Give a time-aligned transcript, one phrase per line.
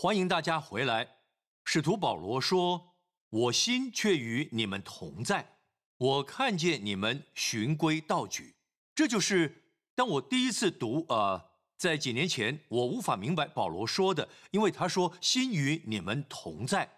[0.00, 1.16] 欢迎大家回来。
[1.64, 2.94] 使徒保罗说
[3.30, 5.56] ：“我心却与你们同在，
[5.96, 8.54] 我看见你们循规蹈矩。”
[8.94, 9.64] 这就是
[9.96, 16.88] 当我第一次读呃，在几年前我无法明白保罗说的，因为他说“心与你们同在”，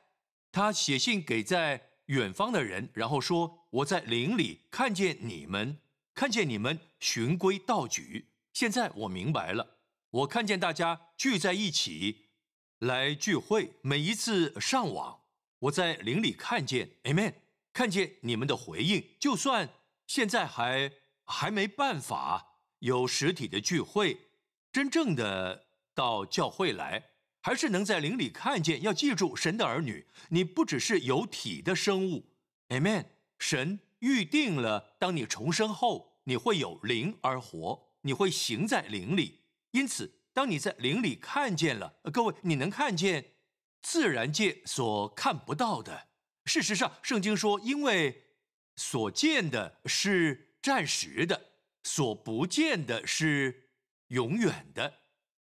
[0.52, 5.78] 他写信给在远方的人，然后说：“我在灵里看见你们，
[6.12, 9.78] 看见你们循规蹈矩。”现在我明白了，
[10.10, 12.26] 我看见大家聚在一起。
[12.80, 15.20] 来聚会，每一次上网，
[15.58, 17.34] 我在灵里看见，Amen，
[17.74, 19.04] 看见你们的回应。
[19.18, 19.68] 就算
[20.06, 20.90] 现在还
[21.24, 24.18] 还没办法有实体的聚会，
[24.72, 27.10] 真正的到教会来，
[27.42, 28.80] 还是能在灵里看见。
[28.80, 32.30] 要记住，神的儿女，你不只是有体的生物
[32.70, 33.04] ，Amen。
[33.38, 39.40] 神预定了，当你重生后，你会有灵而活，你会行在灵里，
[39.72, 40.19] 因此。
[40.32, 43.32] 当你在灵里看见了，各位，你能看见
[43.82, 46.08] 自然界所看不到的。
[46.44, 48.26] 事实上，圣经说，因为
[48.76, 53.70] 所见的是暂时的，所不见的是
[54.08, 55.00] 永远的。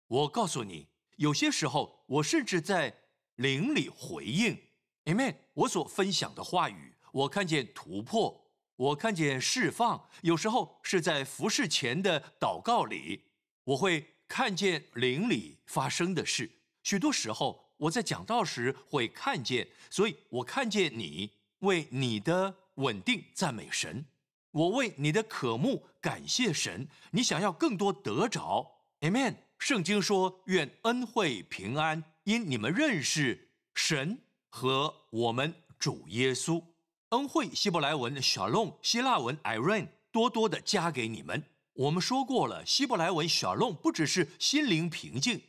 [0.08, 2.94] 我告诉你，有些时候，我甚至在
[3.36, 4.60] 灵里回应
[5.04, 5.36] ，Amen。
[5.54, 10.08] 我所分享的话语，我看见突破，我看见释放。
[10.22, 13.26] 有时候是在服侍前的祷告里，
[13.64, 14.11] 我会。
[14.34, 16.50] 看见灵里发生的事，
[16.82, 24.06] 许多时候我在讲道时会看见，所以我看见你为你的稳定赞美神，
[24.52, 26.88] 我为你的渴慕感谢神。
[27.10, 28.66] 你想要更多得着
[29.00, 29.34] ，Amen。
[29.58, 36.64] 圣经说：“愿恩惠平安因你们认识神和我们主耶稣，
[37.10, 45.40] 恩惠希伯来文 Shalom，希腊文 Iran，多多的加给你们。”我们说过了，希伯来文小弄不只是心灵平静，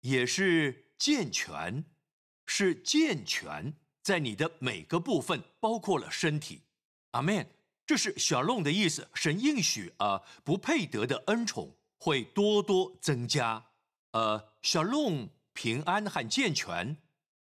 [0.00, 1.84] 也是健全，
[2.46, 6.62] 是健全在你的每个部分，包括了身体。
[7.10, 7.46] 阿门。
[7.86, 9.08] 这是小弄的意思。
[9.14, 13.64] 神应许啊，不配得的恩宠会多多增加。
[14.12, 16.96] 呃，小弄平安和健全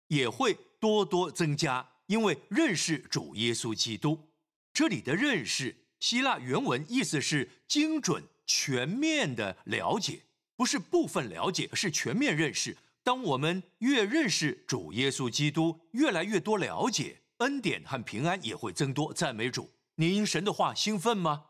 [0.07, 4.29] 也会多多增加，因为认识主耶稣基督。
[4.71, 5.86] 这里的认识。
[5.99, 10.21] 希腊原文意思是精准、全面的了解，
[10.55, 12.77] 不是部分了解，是全面认识。
[13.03, 19.13] 当我们越认识主耶稣基督，越来越多了解，恩典和平安也会增多。
[19.13, 19.71] 赞美主！
[19.95, 21.45] 你因神的话兴奋吗？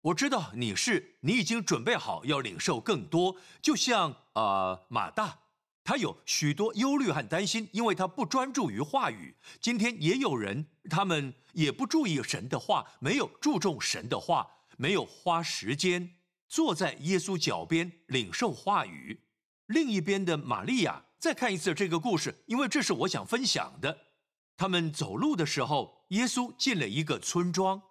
[0.00, 5.41] 我知道你是，你已经准备好要领受更多，就像啊马大。
[5.84, 9.34] 他有许多忧虑和担心，因为他不专注于话语。
[9.60, 16.14] 今天也有人，他们也不注意神的话，没有注重神的话，没有花时间
[16.48, 19.22] 坐在耶稣脚边领受话语。
[19.66, 23.98] 另一边的玛利亚，再看一次这个故事，因为这是我想分享的。
[24.56, 27.82] 他们走路的时候，耶稣进了一个村庄，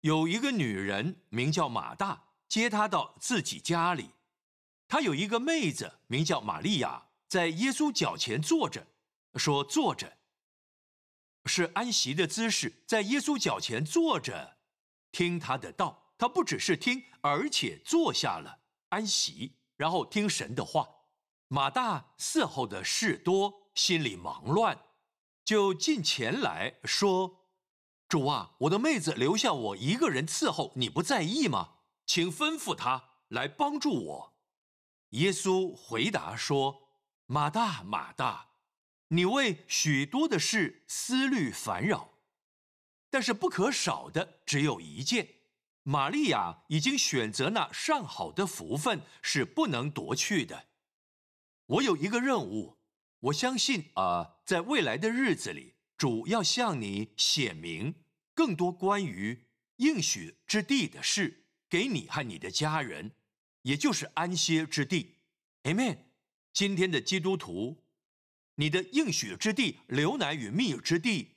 [0.00, 4.10] 有一个女人名叫马大，接他到自己家里。
[4.88, 7.02] 他有一个妹子名叫玛利亚。
[7.34, 8.86] 在耶稣脚前坐着，
[9.34, 10.18] 说坐着
[11.46, 14.58] 是安息的姿势，在耶稣脚前坐着，
[15.10, 16.12] 听他的道。
[16.16, 20.88] 他不只是听，而且坐下了安息，然后听神的话。
[21.48, 24.78] 马大伺候的事多，心里忙乱，
[25.44, 27.48] 就近前来说
[28.08, 31.78] ：“主啊，我的妹子留下我一个人伺候，你不在意吗？
[32.06, 34.34] 请吩咐他来帮助我。”
[35.10, 36.83] 耶稣回答说。
[37.26, 38.50] 马大，马大，
[39.08, 42.18] 你为许多的事思虑烦扰，
[43.08, 45.28] 但是不可少的只有一件。
[45.82, 50.66] 玛利亚已经选择那上好的福分，是不能夺去的。
[51.66, 52.78] 我有一个任务，
[53.20, 57.94] 我相信啊，在未来的日子里，主要向你显明
[58.34, 59.46] 更多关于
[59.76, 63.12] 应许之地的事，给你和你的家人，
[63.62, 65.18] 也就是安歇之地。
[65.64, 66.13] Amen。
[66.54, 67.76] 今天的基督徒，
[68.54, 71.32] 你的应许之地、流奶与蜜之地，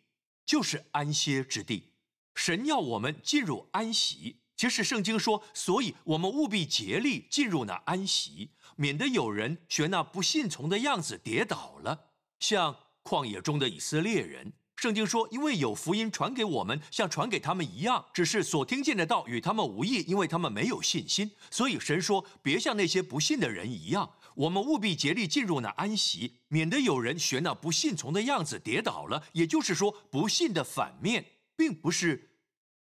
[0.46, 1.90] 就是安歇之地。
[2.36, 4.38] 神要我们进入安息。
[4.56, 14.54] 其实圣经说，所以我们务必竭力进入那安息，免得有人学那不信从的样子跌倒了，像旷野中的以色列人。
[14.76, 21.32] 圣经说，因为有福音传给我们，像传给他们一样，只是所听见的道与他们无异，因为他们没有信心。
[21.50, 24.08] 所以神说，别像那些不信的人一样。
[24.38, 29.28] 我们务必竭力进入那安息，免得有人学那不信从的样子跌倒了。
[29.34, 31.26] 也就是说，不信的反面，
[31.56, 32.32] 并不是，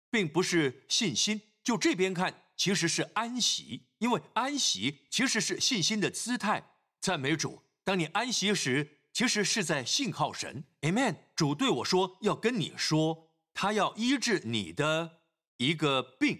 [0.09, 1.41] 并不是信心。
[1.63, 6.71] 就这边看，其实是安息，因为安息其实是信心的姿态。
[7.01, 8.95] 赞美主，当你安息时。
[9.11, 10.63] 其实是在信靠神。
[10.81, 11.15] Amen。
[11.35, 15.23] 主对我说要跟你说，他要医治你的
[15.57, 16.39] 一个病。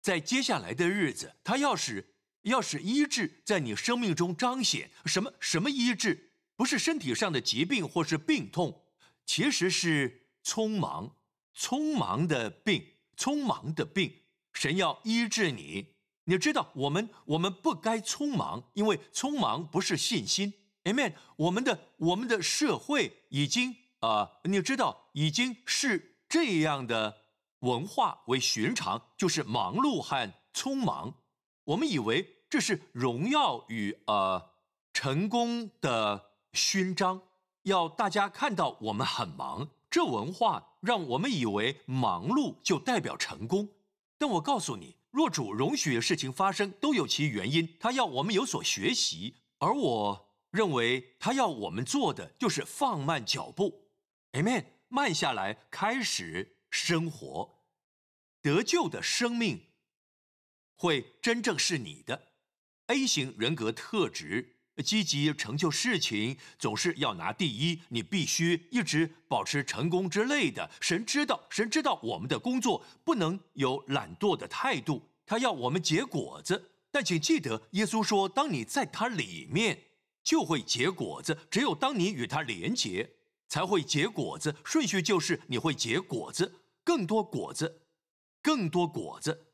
[0.00, 4.90] 在接下来的日子，他要使要使医治在你生命中彰显。
[5.04, 6.32] 什么什么医治？
[6.56, 8.82] 不是身体上的疾病或是病痛，
[9.24, 11.16] 其实是匆忙、
[11.56, 12.84] 匆忙的病，
[13.16, 14.22] 匆忙的病。
[14.52, 15.94] 神要医治你。
[16.24, 20.52] 你知道，我们我们不该匆忙，因为匆忙不是信心。
[20.84, 21.14] Amen。
[21.36, 27.16] 我们的我们的社会已经啊，你知道，已经是这样的
[27.60, 31.14] 文化为寻常，就是忙碌和匆忙。
[31.68, 34.52] 我们以为这是荣耀与呃
[34.94, 37.20] 成功的勋章，
[37.64, 39.68] 要大家看到我们很忙。
[39.90, 43.68] 这文化让我们以为忙碌就代表成功。
[44.16, 44.96] 但我告诉你。
[45.10, 47.76] 若主容许事情发生，都有其原因。
[47.80, 53.88] 他要我们有所学习，而我认为他要我们做的就是放慢脚步
[54.32, 57.62] ，Amen，慢下来，开始生活，
[58.42, 59.67] 得救的生命
[60.78, 62.28] 会真正是你的。
[62.86, 64.54] A 型人格特质。
[64.84, 67.80] 积极成就事情，总是要拿第一。
[67.88, 70.70] 你必须一直保持成功之类的。
[70.80, 76.70] 神知道，神知道我们的工作不能有懒惰的态度，他要我们结果子。
[76.92, 79.76] 但请记得，耶稣说，当你在他里面，
[80.22, 81.36] 就会结果子。
[81.50, 83.10] 只有当你与他连结，
[83.48, 84.54] 才会结果子。
[84.64, 86.54] 顺序就是你会结果子，
[86.84, 87.80] 更多果子，
[88.40, 89.47] 更多果子。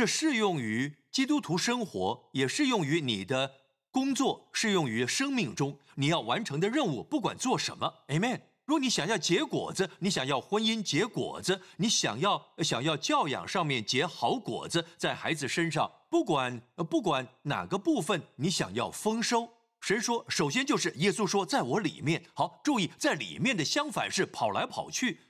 [0.00, 3.56] 这适用于基督徒生活，也适用于你的。
[3.90, 8.40] 工作适用于生命中你要完成的任务，不管做什么，Amen。
[8.64, 16.58] 若你想要结果子，你想要婚姻结果子，你想要想要教养上面结好果子，在孩子身上，不管
[16.88, 19.46] 不管哪个部分，你想要丰收，
[19.82, 22.24] 神说，首先就是耶稣说，在我里面。
[22.32, 25.20] 好，注意，在里面的相反是跑来跑去，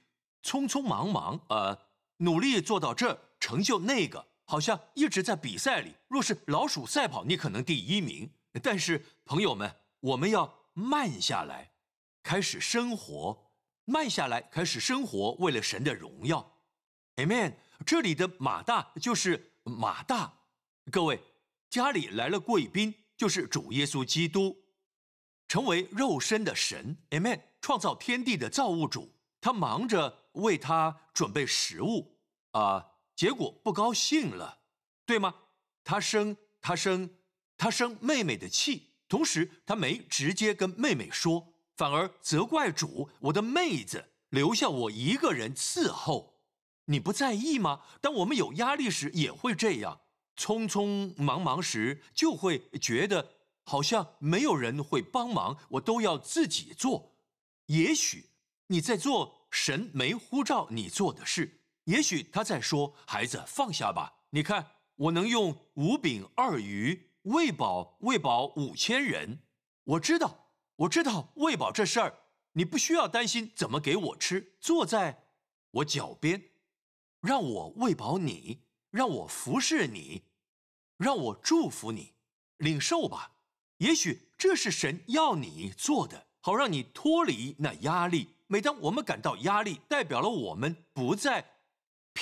[0.44, 1.76] 匆匆忙忙，呃，
[2.18, 5.94] 努力做到这，成就那个，好像一直在比赛里。
[6.08, 8.28] 若是老鼠赛跑，你可能第一名。
[8.60, 11.70] 但是，朋友们，我们要慢下来，
[12.20, 13.52] 开始生活，
[13.84, 16.52] 慢下来，开始生活，为了神的荣耀
[17.14, 17.54] ，Amen。
[17.86, 20.40] 这里的马大就是马大，
[20.90, 21.22] 各位
[21.70, 24.56] 家里来了贵宾，就是主耶稣基督，
[25.46, 27.40] 成为肉身的神，Amen。
[27.60, 32.18] 创造天地的造物主，他忙着为他准备食物
[32.50, 32.84] 啊，
[33.20, 34.60] 结果不高兴了，
[35.04, 35.34] 对吗？
[35.84, 37.10] 他生，他生。
[37.58, 46.40] 他生妹妹的气，同时他没直接跟妹妹说，反而责怪主：“我的妹子留下我一个人伺候，
[46.86, 50.00] 你不在意吗？”当我们有压力时也会这样，
[50.38, 53.32] 匆匆忙忙时就会觉得
[53.64, 57.18] 好像没有人会帮忙，我都要自己做。
[57.66, 58.30] 也许
[58.68, 61.59] 你在做神没呼召你做的事，
[61.90, 64.64] 也许他在说：“孩子，放下吧，你看
[64.94, 69.40] 我能用五饼二鱼。”喂饱喂饱五千人，
[69.84, 72.18] 我知道，我知道喂饱这事儿，
[72.52, 74.56] 你不需要担心怎么给我吃。
[74.58, 75.24] 坐在
[75.70, 76.42] 我脚边，
[77.20, 80.22] 让我喂饱你，让我服侍你，
[80.96, 82.14] 让我祝福你，
[82.56, 83.32] 领受吧。
[83.78, 88.36] 也许这是神要你做的，好让你脱离那压力。
[88.46, 91.44] 每当我们感到压力，代表了我们不在。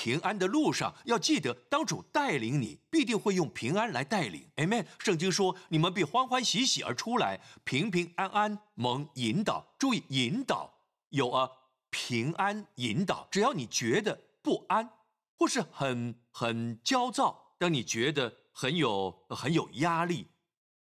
[0.00, 4.48] 平安的路上，要记得，当主带领你，必定会用平安来带领。
[4.54, 4.86] Amen。
[5.00, 10.72] 圣经说：“你们必欢欢喜喜而出来，平平安安蒙引导。”注意，引导
[11.08, 11.50] 有啊，
[11.90, 13.26] 平安引导。
[13.28, 14.88] 只要你觉得不安，
[15.36, 20.28] 或是很很焦躁，当你觉得很有很有压力，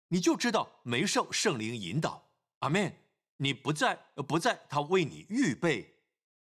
[0.10, 2.28] 你就知道没受圣灵引导。
[2.60, 2.94] 阿门。
[3.38, 3.98] 你不在
[4.28, 5.96] 不在他为你预备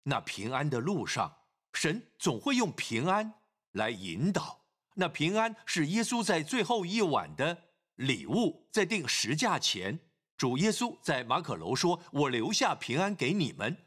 [0.04, 1.32] 那平安的路上。
[1.74, 3.34] 神总会用平安
[3.74, 7.58] 来引导，那平安是耶稣在最后一晚的
[7.96, 8.68] 礼物。
[8.72, 10.00] 在定十架前，
[10.38, 13.78] 主耶稣在马可楼说：“我留下平安给你们，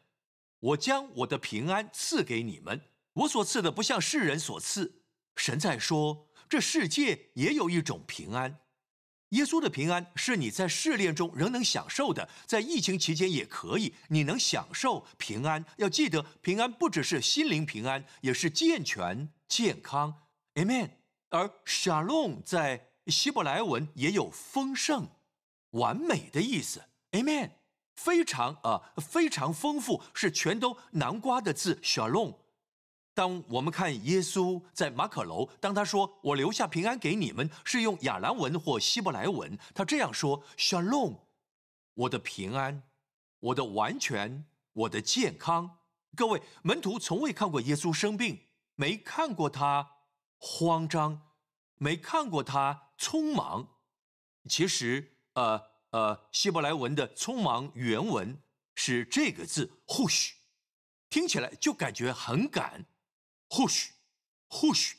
[0.61, 2.81] 我将我的平安赐给你们。
[3.13, 5.03] 我所赐的不像世人所赐。”
[5.37, 8.61] 神在说，这世界也有一种平安。
[9.31, 15.65] 耶稣的平安是你在试炼中仍能享受的，在疫情期间也可以，你能享受平安。
[15.77, 20.15] 要记得，平安不只是心灵平安，也是健全、健康。
[20.55, 20.91] Amen。
[21.29, 25.09] 而 Shalom 在希伯来文也有丰盛、
[25.71, 26.83] 完美的意思。
[27.13, 27.51] Amen。
[27.95, 31.79] 非常啊，非常丰富，是全都南瓜的字。
[31.85, 32.35] Shalom。
[33.21, 39.59] 当我们看耶稣在马可楼，当他说“我留下平安给你们”，是用亚兰文或希伯来文。
[39.75, 41.19] 他这样说：“Shalom，
[41.93, 42.83] 我的平安，
[43.41, 45.81] 我的完全，我的健康。
[46.17, 49.87] 各位门徒从未看过耶稣生病，没看过他
[50.39, 51.21] 慌张，
[51.77, 53.69] 没看过他匆忙。
[54.49, 55.61] 其实，呃
[55.91, 58.41] 呃，希伯来文的匆忙原文
[58.75, 60.37] 是这个字，或许
[61.11, 62.87] 听起来就感觉很赶。
[63.51, 63.93] 或许，
[64.49, 64.97] 或许，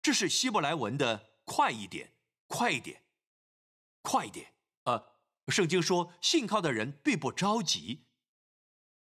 [0.00, 2.14] 这是希伯来文的快一点，
[2.46, 3.02] 快一点，
[4.00, 4.54] 快一点。
[4.84, 5.12] 呃，
[5.48, 8.06] 圣经说，信靠的人必不着急。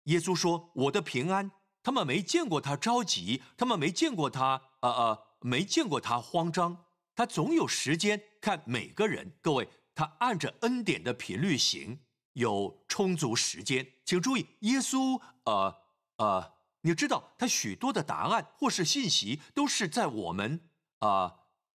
[0.03, 1.51] 耶稣说：“我的平安。”
[1.83, 6.85] 他们没见过他着急，他们没见过他，呃呃，没见过他慌张。
[7.13, 9.37] 他总有时间看每个人。
[9.41, 11.99] 各位，他按着恩典的频率行，
[12.33, 13.85] 有充足时间。
[14.05, 15.75] 请注意，耶稣，呃
[16.17, 16.54] 呃，
[16.85, 20.61] 你知道，他许多的答案或是信息都是在我们
[20.99, 21.33] 啊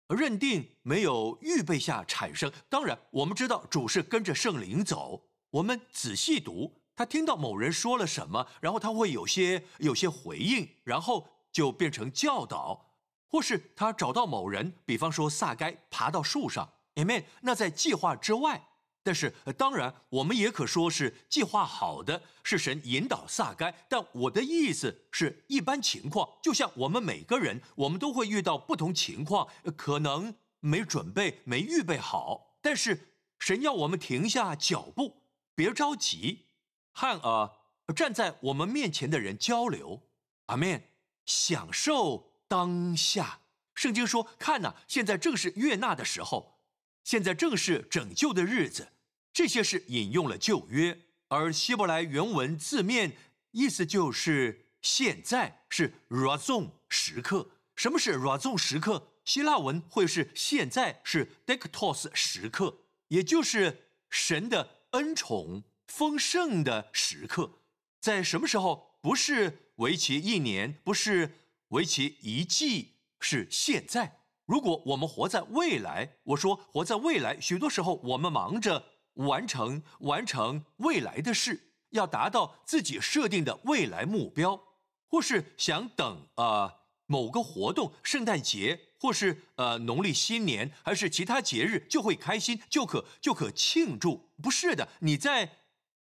[0.07, 2.51] 认定没有预备下产生。
[2.69, 5.27] 当然，我们知道主是跟着圣灵走。
[5.51, 6.81] 我们仔细读。
[6.95, 12.93] 他听到某人说了什么，然后他会有些有些回应，然后就变成教导，
[13.27, 17.25] 或是他找到某人，比方说撒该爬到树上，Amen。
[17.41, 18.69] 那在计划之外，
[19.05, 23.71] 但是当然我们也可说是计划好的，是神引导撒该。
[23.87, 29.47] 但我的意思是一般情况，就像我们每个人，我们都会遇到不同情况，
[29.77, 35.21] 可能没准备、没预备好，但是神要我们停下脚步，
[35.53, 36.47] 别着急。
[36.91, 37.55] 和呃
[37.95, 40.01] 站在我们面前的人交流，
[40.47, 40.81] 阿门。
[41.27, 43.41] 享受当下。
[43.73, 46.59] 圣经说：“看呐，现在正是悦纳的时候，
[47.03, 48.89] 现在正是拯救的日子。”
[49.35, 53.17] 这些是引用了旧约，而希伯来原文字面
[53.51, 57.51] 意思就是现在是 razon 时刻。
[57.75, 59.09] 什么是 razon 时刻？
[59.25, 62.77] 希腊文会是现在是 dektos 时刻，
[63.09, 65.63] 也就是神的恩宠。
[65.87, 67.59] 丰盛的时刻
[67.99, 68.97] 在什么时候？
[69.01, 71.35] 不是为期一年，不是
[71.67, 74.21] 为期一季，是现在。
[74.45, 84.61] 如果我们活在未来，我说活在未来，许多时候我们忙着完成完成未来的事，要达到自己设定的未来目标，
[85.07, 86.71] 或是想等呃
[87.05, 94.29] 某个活动，圣诞节，或是呃农历新年，还是其他节日，就会开心，就可就可庆祝。
[94.41, 95.49] 不是的，你在。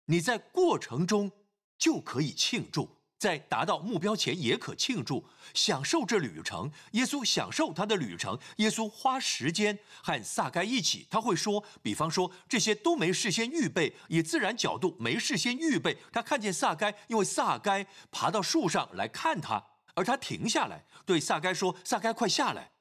[0.06, 1.30] 你在过程中
[1.78, 2.88] 就可以庆祝，
[3.20, 5.22] 在达到目标前也可庆祝，
[5.52, 6.72] 享受这旅程。
[6.92, 11.06] 耶稣享受他的旅程，耶稣花时间和撒该一起。
[11.10, 15.98] 他会说，比方说这些都没事先预备，以自然角度没事先预备。
[16.10, 19.62] 他看见撒该，因为撒该爬到树上来看他，
[19.94, 22.72] 而他停下来对撒该说：“撒该，快下来，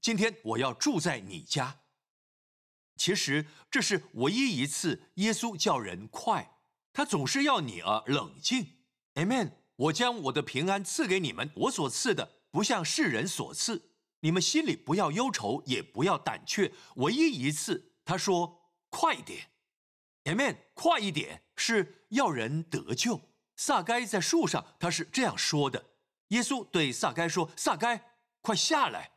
[0.00, 1.80] 今天我要住在你家。”
[2.96, 6.54] 其实这是唯一一次耶稣叫人快。
[6.92, 8.74] 他总是要你啊冷静
[9.14, 9.57] ，Amen。
[9.78, 13.92] 我将我的平安赐给你们，我所赐的不像世人所赐。
[14.20, 16.72] 你们心里不要忧愁，也不要胆怯。
[16.96, 19.48] 唯一一次，他说快一点
[20.24, 23.20] ，Amen，快一点是要人得救。
[23.54, 25.84] 撒该在树上，他是这样说的。
[26.28, 29.12] 耶稣对撒该说：“撒该，快下来，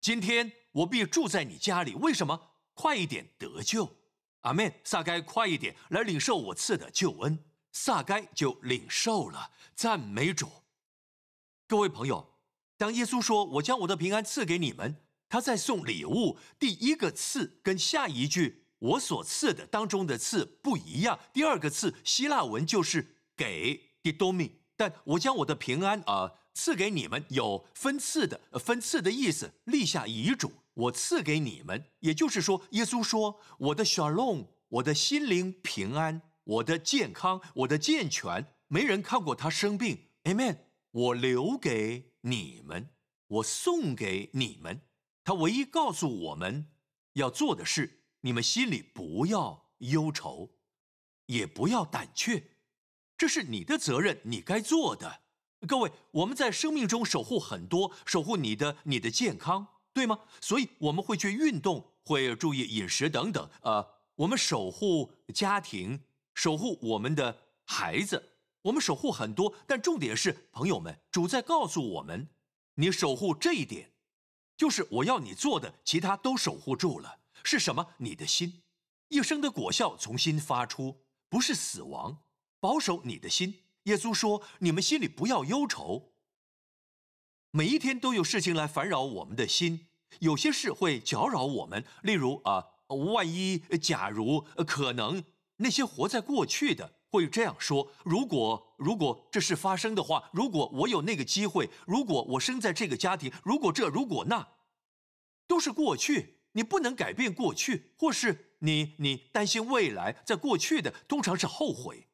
[0.00, 1.94] 今天我必住在你家里。
[1.94, 2.52] 为什么？
[2.74, 3.96] 快一点得救。”
[4.42, 4.72] 阿门！
[4.84, 9.50] 撒该快一点来领受我赐的救恩，撒该就领受了。
[9.74, 10.48] 赞美主！
[11.66, 12.34] 各位朋友，
[12.78, 14.96] 当耶稣说“我将我的平安赐给你们”，
[15.28, 16.38] 他在送礼物。
[16.58, 21.18] 第一个“赐”跟下一句“我所赐的”当中的“赐”不一样。
[21.32, 30.52] 第二个“赐”希腊文就是“给 ”（didomi），但我将我的平安啊赐给你们，有分赐的、分赐的意思，立下遗嘱。
[30.74, 40.10] 我赐给你们，也就是说，耶稣说：“我的 shalom，我的心灵平安，我的健康，我的健全，没人看过他生病。
[40.24, 40.58] ”Amen。
[40.90, 42.90] 我留给你们，
[43.26, 44.82] 我送给你们。
[45.24, 46.70] 他唯一告诉我们
[47.14, 50.50] 要做的是：你们心里不要忧愁，
[51.26, 52.52] 也不要胆怯，
[53.18, 55.22] 这是你的责任，你该做的。
[55.66, 59.66] 各位，我们在生命中守护很多，守护你的你的健康。
[59.92, 60.20] 对吗？
[60.40, 63.48] 所以我们会去运动，会注意饮食等等。
[63.62, 63.84] 呃，
[64.16, 66.00] 我们守护家庭，
[66.34, 69.54] 守护我们的孩子，我们守护很多。
[69.66, 72.28] 但重点是，朋友们，主在告诉我们，
[72.74, 73.92] 你守护这一点，
[74.56, 77.20] 就是我要你做的，其他都守护住了。
[77.42, 77.94] 是什么？
[77.98, 78.62] 你的心，
[79.08, 82.18] 一生的果效从心发出，不是死亡。
[82.60, 83.62] 保守你的心。
[83.84, 86.14] 耶稣说：“你们心里不要忧愁。”
[87.52, 89.88] 每一天都有事情来烦扰我们的心，
[90.20, 92.66] 有些事会搅扰我们，例如啊，
[93.12, 95.22] 万一、假如、可能，
[95.56, 104.48] 那些活在过去的会这样说：如果如果这事发生的话，如果我有那个机会，如果我生在这个家庭，如果这如果那，
[105.46, 112.08] 都是过去，你不能改变过去，或是你你担心未来，在过去的通常是后悔，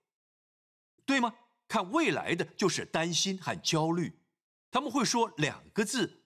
[1.06, 1.34] 对吗？
[1.66, 4.18] 看未来的就是担心和焦虑，
[4.70, 6.24] 他们会说两个字：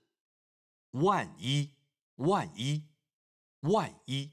[0.92, 1.72] 万一，
[2.16, 2.84] 万一，
[3.60, 4.32] 万一，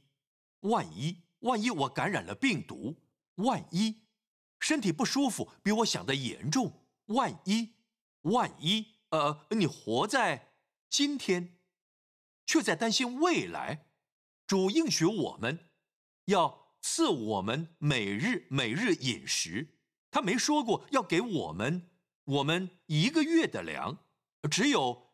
[0.62, 1.18] 万一。
[1.42, 2.96] 万一我感染了病毒，
[3.36, 4.02] 万一
[4.60, 7.74] 身体不舒服比我想的严重，万一
[8.22, 10.54] 万一呃，你活在
[10.90, 11.58] 今天，
[12.46, 13.88] 却在担心未来。
[14.48, 15.72] 主应许我们
[16.26, 19.80] 要赐我们每日每日饮食，
[20.12, 21.90] 他没说过要给我们
[22.26, 23.98] 我们一个月的粮，
[24.50, 25.14] 只有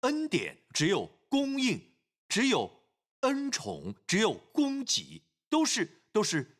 [0.00, 1.94] 恩典，只有供应，
[2.28, 2.85] 只有。
[3.20, 6.58] 恩宠只有供给，都是都是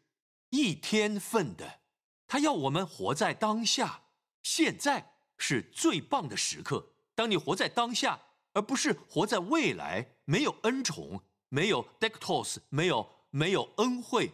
[0.50, 1.80] 一天份的。
[2.26, 4.02] 他要我们活在当下，
[4.42, 6.94] 现在是最棒的时刻。
[7.14, 8.20] 当你活在当下，
[8.52, 14.32] 而不是活在未来，没有恩宠，没有 dectos，没有没有恩惠，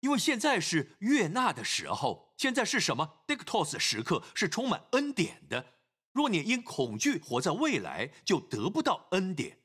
[0.00, 2.34] 因为现在是悦纳的时候。
[2.36, 4.22] 现在是什么 dectos 时刻？
[4.34, 5.64] 是充满恩典的。
[6.12, 9.61] 若你因恐惧活在未来，就得不到恩典。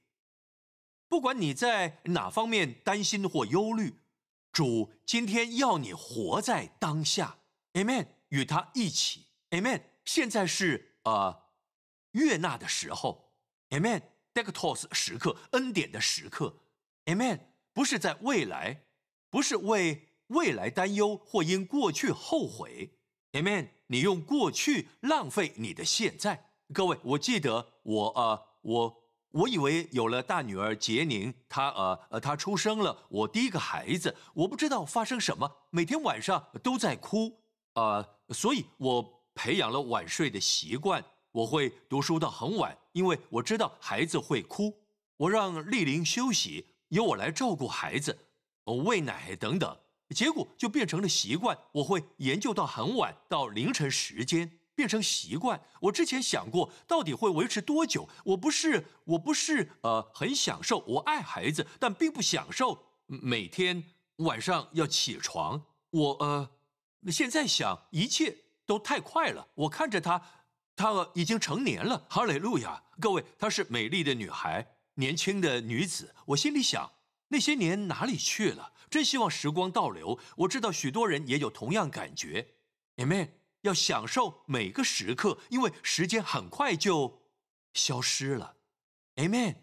[1.09, 4.01] 不管你在哪方面担心或忧虑，
[4.51, 7.37] 主今天要你活在当下
[7.73, 9.83] ，Amen，与他一起，Amen。
[10.03, 11.43] 现在是呃
[12.11, 13.31] 悦纳的时候
[13.69, 16.61] ，Amen，Dectos 时刻，恩典的时刻
[17.05, 17.39] ，Amen。
[17.71, 18.83] 不是在未来，
[19.29, 22.97] 不是为未来担忧或因过去后悔
[23.31, 23.69] ，Amen。
[23.87, 26.51] 你用过去浪费你的现在。
[26.73, 29.06] 各位，我记得我呃我。
[29.37, 37.31] 我以为有了大女儿杰宁，她呃呃，她出生了，我第一个孩子，我不知道发生什么，每天晚上都在哭，
[37.73, 44.73] 呃，所以我培养了晚睡的习惯，我会读书到很晚，因为我知道孩子会哭，
[45.17, 48.17] 我让丽玲休息，由我来照顾孩子，
[48.85, 49.77] 喂奶等等，
[50.15, 54.59] 结果就变成了习惯，我会研究到很晚，到凌晨时间。
[54.77, 55.59] 变成习惯。
[55.81, 58.07] 我之前想过，到底会维持多久？
[58.23, 60.83] 我不是，我不是，呃，很享受。
[60.85, 63.83] 我爱孩子，但并不享受每天
[64.17, 65.59] 晚上要起床。
[65.89, 66.51] 我呃，
[67.11, 68.37] 现在想，一切
[68.67, 69.47] 都太快了。
[69.55, 70.21] 我看着她，
[70.75, 72.05] 她已经成年了。
[72.07, 72.83] 哈利路亚！
[72.99, 76.13] 各位，她是美丽的女孩，年轻的女子。
[76.27, 76.91] 我心里想，
[77.29, 78.73] 那些年哪里去了？
[78.91, 80.19] 真希望时光倒流。
[80.35, 82.49] 我知道许多人也有同样感觉。
[82.97, 83.29] Amen。
[83.67, 87.21] 要享受每个时刻，因为时间很快就
[87.73, 88.55] 消失了。
[89.17, 89.55] Amen。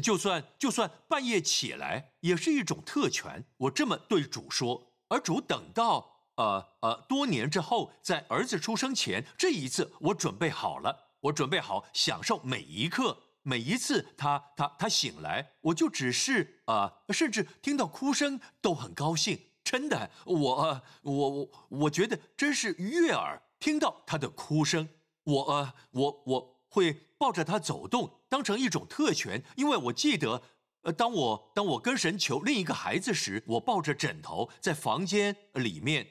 [0.00, 3.44] 就算就算半夜起来，也是一种特权。
[3.56, 19.46] 我这么对主说，而主等到呃呃多年之后，在儿子出生前，这一次我准备好了，我准备好享受每一刻，每一次他他他醒来，我就只是啊，甚至听到哭声都很高兴。
[19.64, 23.42] 真的，我我我我觉得真是悦耳。
[23.60, 24.88] 听到他的哭声，
[25.24, 30.40] 我呃，我我会抱着他走动，当成一种特权，因为我记得，
[30.82, 36.06] 呃，当我当我跟神求另一个孩子时，我抱着枕头在房间里面，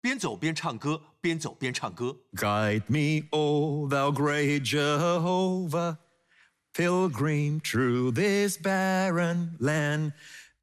[0.00, 2.16] 边走边唱歌，边走边唱歌。
[2.32, 5.98] Guide me, O thou great Jehovah,
[6.74, 10.12] pilgrim through this barren land.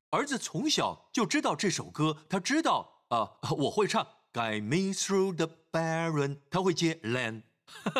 [0.09, 4.05] 儿子从小就知道这首歌，他知道啊，我会唱。
[4.37, 7.41] Guide me through the barren，他会接 land。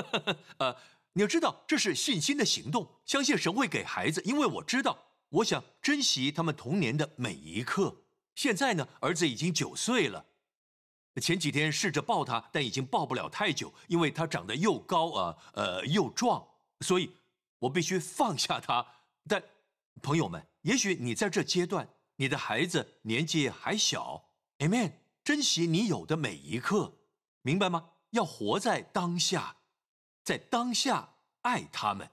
[0.60, 0.76] 呃，
[1.14, 4.96] 你要知道，这是信心的行动，相信神会给孩子，因为我知道，
[5.30, 8.04] 我想珍惜他们童年的每一刻。
[8.36, 10.24] 现在呢，儿子已经九岁了，
[11.20, 16.48] 前几天试着抱他，但已经抱不了太久，因为他长得又高啊，呃，又壮，
[16.82, 17.12] 所以
[17.58, 18.86] 我必须放下他。
[19.28, 19.42] 但
[20.04, 21.90] 朋友们，也许你在这阶段。
[22.20, 24.24] 你的孩子年纪还小
[24.58, 24.92] ，Amen。
[25.28, 27.00] 珍惜你有的每一刻，
[27.42, 27.90] 明白吗？
[28.12, 29.58] 要活在当下，
[30.24, 32.10] 在当下爱他们，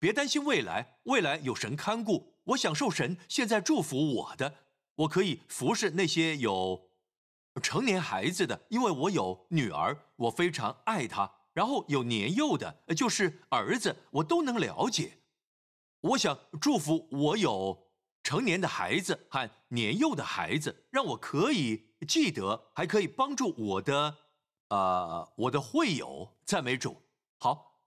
[0.00, 2.34] 别担心未来，未来有神看顾。
[2.42, 4.52] 我享受神现在祝福我的，
[4.96, 6.90] 我可以服侍那些有
[7.62, 11.30] 成年孩子的，因为我有女儿，我非常爱她。
[11.52, 15.18] 然后有年幼的，就是儿子，我都能了解。
[16.00, 17.86] 我想祝福我有。
[18.24, 24.16] 成年的孩子和年幼的孩子，让我可以记得，还可以帮助我的，
[24.68, 26.96] 呃，我的会友赞美主。
[27.38, 27.80] 好，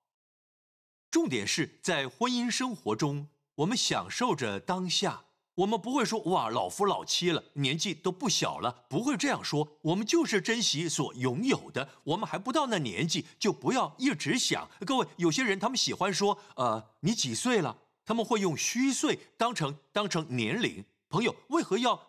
[1.11, 5.25] 重点是在婚姻生活中，我们享受着当下。
[5.55, 9.67] 我们不会说哇，老夫老妻了，年纪都不小了，不会这样说。
[9.81, 14.69] 我们就是珍惜所拥有的，我们还不到那年纪，就不要一直想。
[14.85, 17.75] 各位，有些人他们喜欢说，呃，你几岁了？
[18.05, 20.83] 他们会用虚岁当成当成年龄。
[21.09, 21.99] 朋友，为何要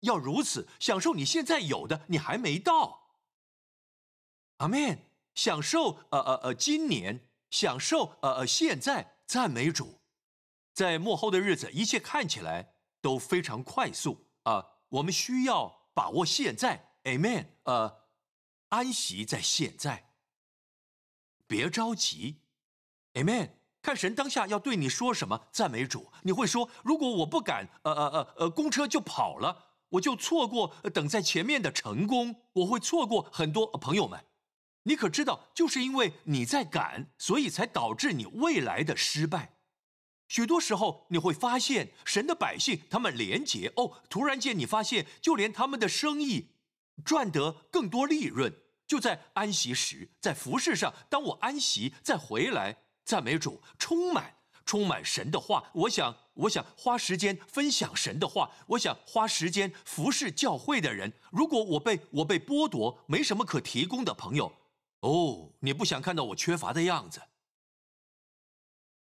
[0.00, 2.04] 要如此享受你现在有的？
[2.08, 3.08] 你还没到。
[4.58, 4.98] 阿门。
[5.34, 10.00] 享受呃呃呃，今年享受呃呃，现在赞美主，
[10.74, 12.74] 在幕后的日子，一切看起来。
[13.00, 14.66] 都非常快速啊！
[14.88, 17.46] 我们需要把握现在，Amen。
[17.62, 18.08] 呃，
[18.70, 20.10] 安息在现在，
[21.46, 22.40] 别着急
[23.14, 23.50] ，Amen。
[23.80, 26.12] 看神当下要对你说什么，赞美主。
[26.22, 34.24] 你会说：如果我不敢，呃呃呃呃，公车就跑了，我就错过等在前面的成功，我会错过很多朋友们。
[34.84, 39.56] 你可知道，就是因为你在赶，所以才导致你未来的失败。
[40.28, 44.02] 许多时候，你会发现神的百姓他们廉洁哦。
[44.10, 46.50] 突然间，你发现就连他们的生意
[47.04, 48.52] 赚得更多利润，
[48.86, 50.94] 就在安息时，在服饰上。
[51.08, 55.70] 当我安息再回来赞美主，充满充满神的话。
[55.74, 58.50] 我想，我想花时间分享神的话。
[58.68, 61.12] 我想花时间服侍教会的人。
[61.30, 64.52] 如果我被我被剥夺，没什么可提供的朋友，
[65.00, 67.20] 哦，你不想看到我缺乏的样子。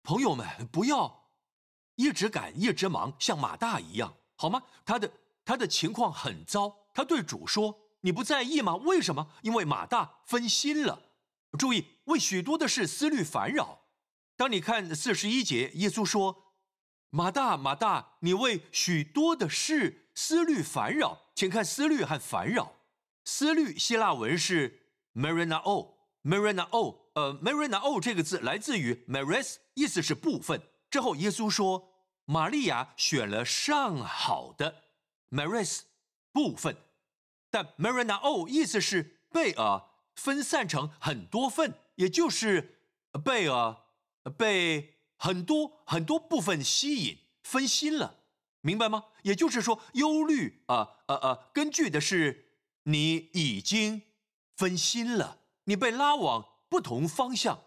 [0.04, 1.32] 朋友们，不要
[1.96, 4.62] 一直赶，一直忙，像马大一样，好吗？
[4.86, 5.12] 他的
[5.44, 6.76] 他的情况很糟。
[6.94, 8.76] 他对主说：“你不在意吗？
[8.76, 9.28] 为什么？
[9.42, 11.02] 因为马大分心了。
[11.58, 13.80] 注意，为许多的事思虑烦扰。
[14.38, 16.44] 当你看四十一节，耶稣说
[17.16, 22.74] ：‘马大，马大，你为许多的事思虑烦扰。’请看思虑和烦扰。
[23.24, 26.98] 思虑希腊文是 marinao，marinao。
[27.14, 29.56] 呃，marinao 这个字来自于 maris。
[29.76, 30.62] 意思是部分。
[30.90, 31.94] 之后，耶稣说
[32.28, 34.84] ：“玛利亚选了上好的
[35.32, 35.84] maris
[36.34, 36.76] 部分。”
[37.50, 42.82] 但 marinao 意思是被啊分散成很多份，也就是
[43.24, 43.86] 被啊
[44.38, 48.20] 被很多很多部分吸引分心了，
[48.62, 49.06] 明白吗？
[49.24, 52.52] 也就是说，忧虑啊啊啊，根据的是
[52.84, 54.02] 你已经
[54.56, 57.60] 分心了，你被拉往不同方向。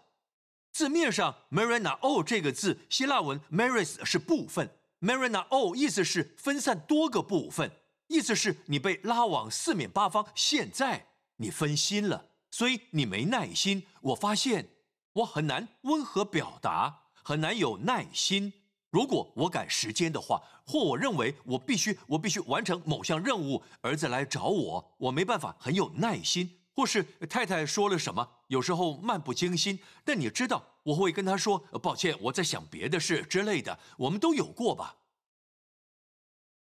[0.71, 4.69] 字面上，marinao 这个字，希腊文 maris 是部分
[5.01, 7.71] ，marinao 意思是分散多个部分，
[8.07, 10.25] 意思是你被拉往四面八方。
[10.35, 11.07] 现在
[11.37, 13.87] 你分心了，所以你没耐心。
[14.01, 14.69] 我发现
[15.13, 18.51] 我很难温和表达，很难有耐心。
[18.89, 26.57] 如果我赶时间的话，或我认为我必须我必须完成某项任务，儿子来找我，我没办法很有耐心。
[26.73, 34.95] 或是太太说了什么，有时候漫不经心，但你知道我会跟他说抱歉，我在想别的事之类的，我们都有过吧。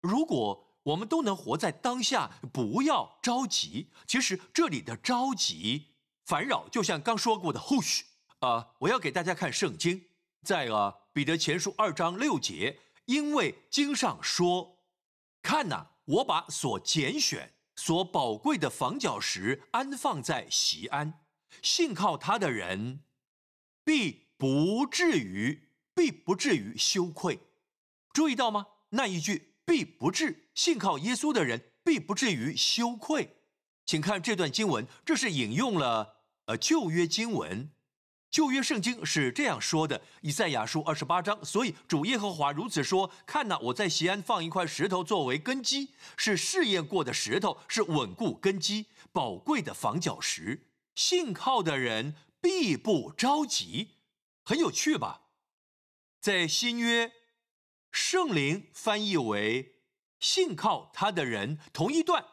[0.00, 3.90] 如果我们都能活在当下，不要着急。
[4.06, 5.88] 其实这里的着急、
[6.24, 8.04] 烦扰，就像刚说过的 hush
[8.38, 10.02] 啊，我要给大家看圣经，
[10.46, 14.78] 在啊彼得前书二章六节，因为经上说，
[15.42, 17.54] 看呐，我把所拣选。
[17.78, 21.20] 所宝贵的房角石安放在西安，
[21.60, 23.00] 信靠他的人
[23.84, 27.38] 必不至于，必不至于羞愧。
[28.14, 28.66] 注意到吗？
[28.90, 33.36] 那一句“必不至”，信靠耶稣的人必不至于羞愧。
[33.84, 37.70] 请看这段经文，这是引用了呃旧约经文。
[38.30, 50.66] 旧约圣经是这样说的：以赛亚书二十八章，所以主耶和华如此说：看呐，我在西安放一块石头作为根基，是试验过的石头，是稳固根基、宝贵的房角石。
[50.94, 53.92] 信靠的人必不着急。
[54.44, 55.22] 很有趣吧？
[56.20, 57.12] 在新约，
[57.90, 59.76] 圣灵翻译为
[60.18, 62.24] 信靠他的人，同一段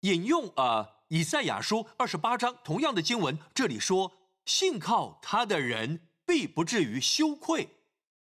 [0.00, 4.19] 引用啊以赛亚书二十八章同样的经文，这里说。
[4.50, 7.68] 信靠他的人必不至于羞愧，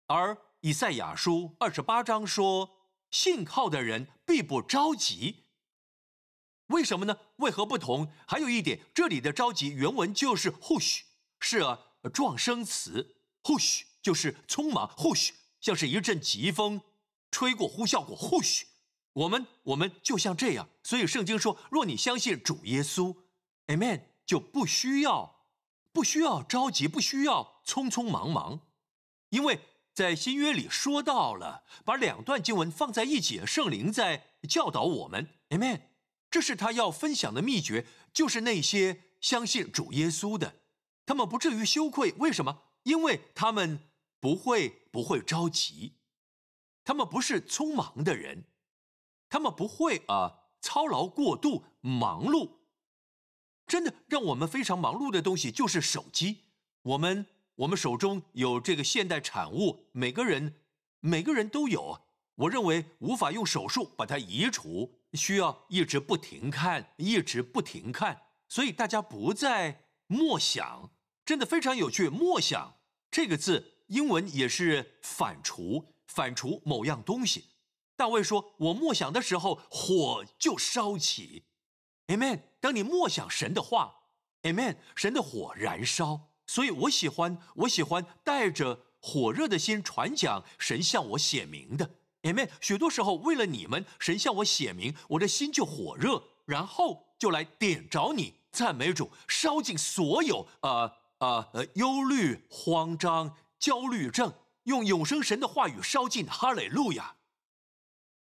[0.06, 2.70] 而以赛亚书二十八章说，
[3.10, 5.44] 信靠的人必不着急。
[6.68, 7.18] 为什么呢？
[7.36, 8.10] 为何不同？
[8.26, 11.02] 还有一点，这里的着急原文就是 hush，
[11.38, 11.80] 是啊，
[12.14, 16.80] 状声词，hush 就是匆忙，hush 像是一阵疾风
[17.30, 18.62] 吹过，呼啸过，hush。
[19.12, 23.14] 我们我们就像这样，所以圣经说，若你相信主耶稣
[23.66, 25.35] ，amen，就不需要。
[25.96, 28.60] 不需要着急，不需要匆匆忙忙，
[29.30, 29.60] 因为
[29.94, 35.80] 在新约里说到了，把两段经文放在一起，圣灵在教导我们，Amen。
[36.30, 40.56] 这是他要分享的秘诀，就是那些相信主耶稣的，
[41.06, 42.12] 他们不至于羞愧。
[42.18, 42.64] 为什么？
[42.82, 43.88] 因为他们
[44.20, 45.94] 不会不会着急。
[46.84, 48.44] 他们不是匆忙的人，
[49.30, 52.55] 他们不会啊操劳过度、忙碌。
[53.66, 56.44] 真的让我们非常忙碌的东西就是手机。
[56.82, 57.26] 我们
[57.56, 60.54] 我们手中有这个现代产物，每个人
[61.00, 62.00] 每个人都有。
[62.36, 68.22] 我认为无法用手术把它移除，需要一直不停看，一直不停看。
[68.48, 70.90] 所以大家不再默想，
[71.24, 72.08] 真的非常有趣。
[72.08, 72.76] 默想
[73.10, 77.46] 这个字，英文也是反刍，反刍某样东西。
[77.96, 81.44] 大卫说：“我默想的时候，火就烧起。”
[82.08, 82.42] Amen。
[82.66, 83.94] 当你默想神的话
[84.42, 86.32] ，Amen，神的火燃烧。
[86.48, 91.88] 所以我喜欢，我喜欢带着火热的心传讲神向我显明的
[92.22, 92.50] ，Amen。
[92.60, 106.26] 许多时候为了你们，神向我显明，我的心就火热，然后就来点着你，赞美主，烧尽所有呃呃呃忧虑、慌张、焦虑症，用永生神的话语烧尽。
[106.26, 107.14] 哈利路亚。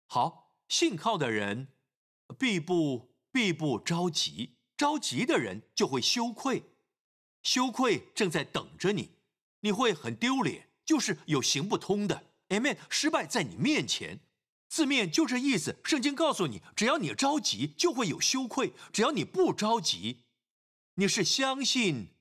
[0.08, 1.70] 好，信靠的人
[2.38, 3.15] 必不。
[3.36, 6.64] 必不着急，着急的人就会羞愧，
[7.44, 9.10] 羞愧正在等着你，
[9.60, 12.32] 你会很丢脸，就是有行不通的。
[12.48, 14.22] Amen，失败在你面前，
[14.70, 15.76] 字面就这意思。
[15.84, 20.24] 圣经告诉你，只要你着急，就会有羞愧；只要你不着急，
[20.94, 22.12] 你是相信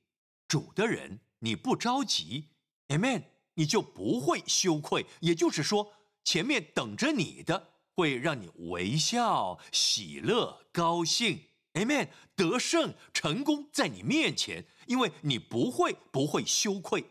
[0.48, 2.48] 主的人，你不着急
[2.88, 3.22] ，Amen，
[3.54, 5.06] 你就不会羞愧。
[5.20, 5.92] 也就是说，
[6.24, 7.73] 前面等着你的。
[7.94, 12.08] 会让你微笑、喜乐、高兴，Amen。
[12.36, 17.04] 得胜、成功在你面前，因为你不会不会羞愧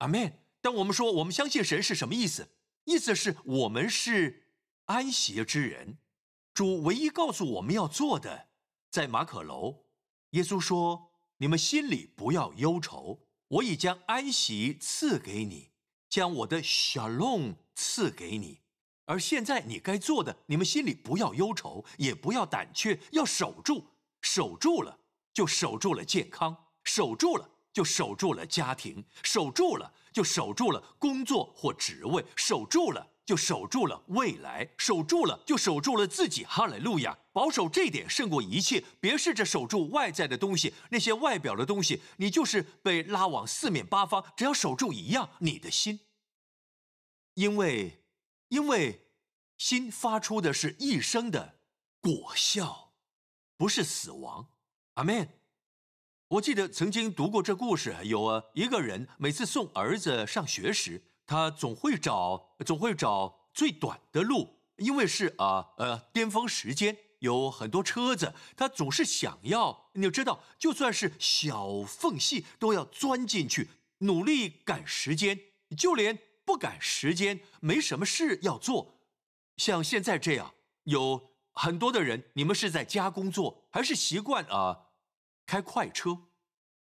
[0.00, 0.34] ，Amen。
[0.60, 2.50] 当我们说我们相信神是什么意思？
[2.84, 4.48] 意思是我们是
[4.84, 5.98] 安息之人。
[6.52, 8.48] 主唯一告诉我们要做的，
[8.90, 9.84] 在马可楼，
[10.30, 15.70] 耶稣说：“你们心里不要忧愁，我已将安息赐给你，
[16.10, 18.60] 将我的沙龙赐给你。”
[19.08, 23.82] 而现在你该做的，你们心里不要忧愁，也不要胆怯，要守住，
[24.20, 24.98] 守住了
[25.32, 36.44] 就守住了健康，守住了就守住了家庭，守住了就守住了工作或职位，守住了就守住了未来，守住了就守住了自己。
[36.44, 37.16] 哈利路亚！
[37.32, 38.84] 保守这点胜过一切。
[39.00, 44.22] 别试着守住外在的东西，那些外表的东西，你就是被拉往四面八方。
[44.36, 46.00] 只要守住一样，你的心，
[47.32, 48.04] 因为。
[48.48, 49.06] 因为
[49.56, 51.58] 心发出的是一生的
[52.00, 52.92] 果效，
[53.56, 54.48] 不是死亡。
[54.94, 55.28] 阿门。
[56.28, 75.40] 我记得曾经读过这故事，有一个人每次送儿子上学时，他总会找总会找最短的路，因为是啊呃巅峰时间，有很多车子，他总是想要你知道，就算是小缝隙都要钻进去，努力赶时间，
[75.76, 76.18] 就连。
[76.48, 78.94] 不赶时间，没什么事要做，
[79.58, 84.86] 像现在这样，有很多的人，你们是在家工作，还是习惯啊
[85.44, 86.18] 开快车，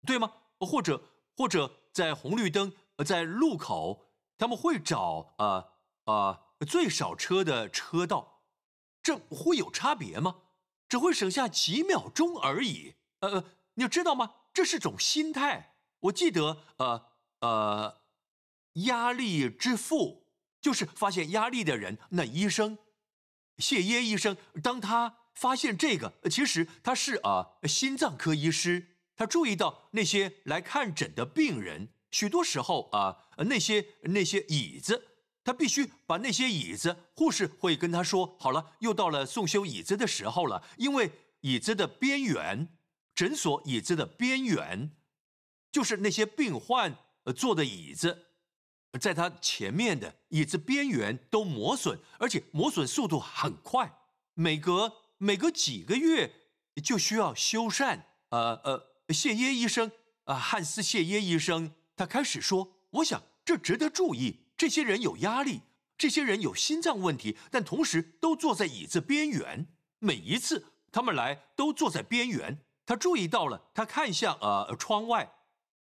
[0.06, 0.32] 对吗？
[0.60, 1.02] 或者
[1.36, 2.72] 或者在红绿灯，
[3.04, 4.06] 在路口，
[4.38, 5.72] 他们会找啊
[6.04, 8.44] 啊最少车的车道，
[9.02, 10.42] 这会有差别吗？
[10.88, 12.94] 只会省下几秒钟而已。
[13.18, 14.32] 呃，你知道吗？
[14.54, 15.74] 这是种心态。
[16.02, 17.06] 我记得，呃
[17.40, 17.99] 呃。
[18.84, 20.26] 压力之父
[20.60, 21.98] 就是发现压力的人。
[22.10, 22.78] 那医生
[23.58, 28.86] 谢耶医生，当他发现这个，其实他是啊心脏科医师。
[29.16, 33.14] 他注意到那些来看诊的病人，许多时候啊
[33.44, 35.08] 那些那些椅子，
[35.44, 41.12] 他必须把那些椅子，护士会跟他说：“好了，又到了送修椅子的时候了。”因为
[41.42, 42.66] 椅子的边缘，
[43.14, 44.90] 诊所椅子的边缘，
[45.70, 46.96] 就是那些病患
[47.36, 48.29] 坐的椅子。
[48.98, 53.98] 在他前面的椅子边缘都磨损，而且磨损速度很快，
[54.34, 56.32] 每隔每隔几个月
[56.82, 58.00] 就需要修缮。
[58.30, 59.92] 呃呃，谢耶医生
[60.24, 64.40] 啊，汉斯谢耶医生，他开始说：“我想这值得注意。
[64.56, 65.62] 这些人有压力，
[65.96, 69.66] 这些人有心脏问题，但同时都坐在椅子边缘。
[70.00, 72.58] 每一次他们来都坐在边缘。
[72.84, 75.32] 他注意到了，他看向呃窗外，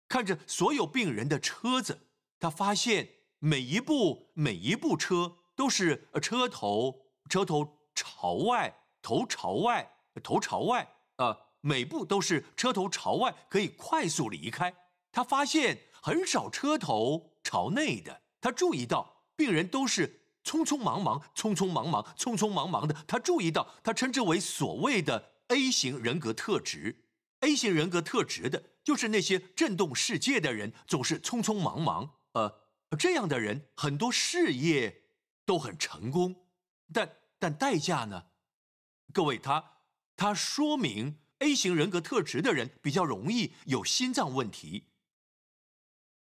[0.09, 2.01] 看着所有病人的车子。”
[2.39, 9.91] 他发现每一部每一部车都是车头车头朝外，头朝外，
[10.23, 14.75] 头朝外，呃，每部都是车头朝外，可以快速离开。
[15.11, 18.21] 他发现很少车头朝内的。
[18.41, 22.95] 他注意到病人都是匆匆忙忙、匆匆忙忙、匆匆忙忙的。
[23.09, 27.05] 他注意到，他称之为所谓的 A 型人格特质。
[27.41, 32.11] A 型人格特质的就是那些震动世界的人，总是匆匆忙忙。
[32.37, 35.05] 呃，这样的人很多事业
[35.47, 36.45] 都很成功，
[36.93, 38.27] 但但代价呢？
[39.15, 39.81] 各位，他
[40.15, 44.89] 他说明 A 型人格特质的人比较容易有心脏问题。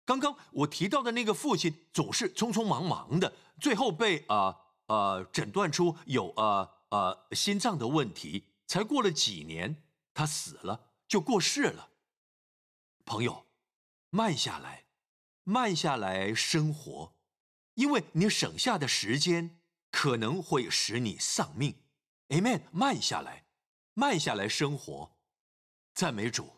[0.06, 9.82] 刚刚我提到的那个父亲总是匆匆忙忙的，最后被啊呃诊断出有呃呃心脏的问题，才过了几年，
[10.14, 11.90] 他死了，就过世了。
[13.04, 13.44] 朋友，
[14.08, 14.85] 慢下来，
[15.48, 17.14] 慢下来生活，
[17.74, 19.60] 因为你省下的时间
[19.92, 21.84] 可能会使你丧命。
[22.30, 22.62] Amen。
[22.72, 23.44] 慢下来，
[23.94, 25.16] 慢下来生活，
[25.94, 26.50] 赞美主，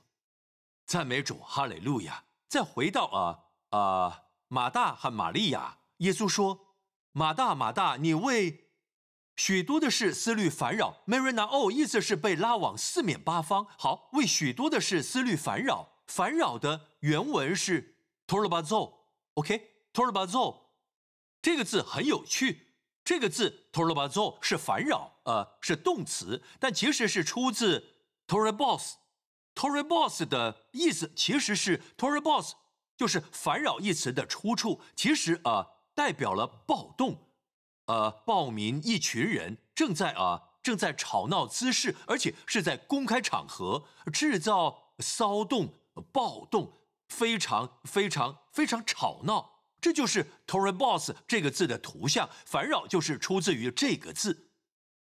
[0.86, 2.24] 赞美主，哈利路亚。
[2.48, 6.74] 再回到啊啊马大和玛利亚，耶稣说
[7.12, 8.70] ：“马大马大，你为
[9.36, 11.02] 许多的事思虑烦扰。
[11.06, 13.66] ”Marina 哦，意思是被拉往四面八方。
[13.78, 15.98] 好，为许多的事思虑烦扰。
[16.06, 17.97] 烦扰的原文是
[18.28, 20.60] torbazo，OK，torbazo
[21.42, 22.68] 这个字很有趣。
[23.02, 28.96] 这个字 torbazo 是烦扰，呃，是动词，但其实是出自 toribos。
[29.54, 32.52] toribos 的意思其实是 toribos，
[32.98, 37.30] 就是烦扰一词的出处，其实啊代表了暴动，
[37.86, 45.72] 呃，暴民一群人正在啊正在吵闹滋事，而且是在公开场合制造骚动。
[46.12, 46.72] 暴动
[47.08, 52.28] 非常非常非常吵闹，这就是 toribos 这个字的图像。
[52.44, 54.50] 烦扰就是出自于这个字，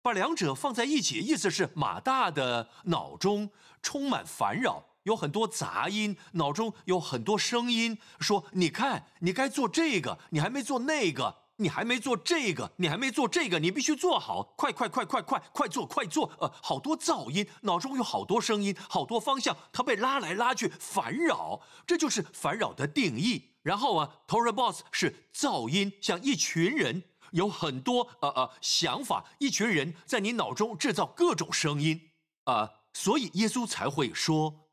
[0.03, 3.51] 把两者放在一起，意思是马大的脑中
[3.83, 14.43] 充满烦扰，有很多杂音，脑中有很多声音说：“你看，你该做这个，你还没做那个。”你还没做这个，你还没做这个，你必须做好！
[14.57, 16.31] 快快快快快快做快做！
[16.41, 23.51] 呃，好多噪音，脑中有好多声音，好多方向，它被拉来拉去，烦扰，这就是烦扰的定义。
[23.63, 32.11] 然后啊 t o r a Boss 是噪音，像一群人有很多呃呃想法，一群人在你脑中制造各种声音
[32.45, 34.69] 啊，所以耶稣才会说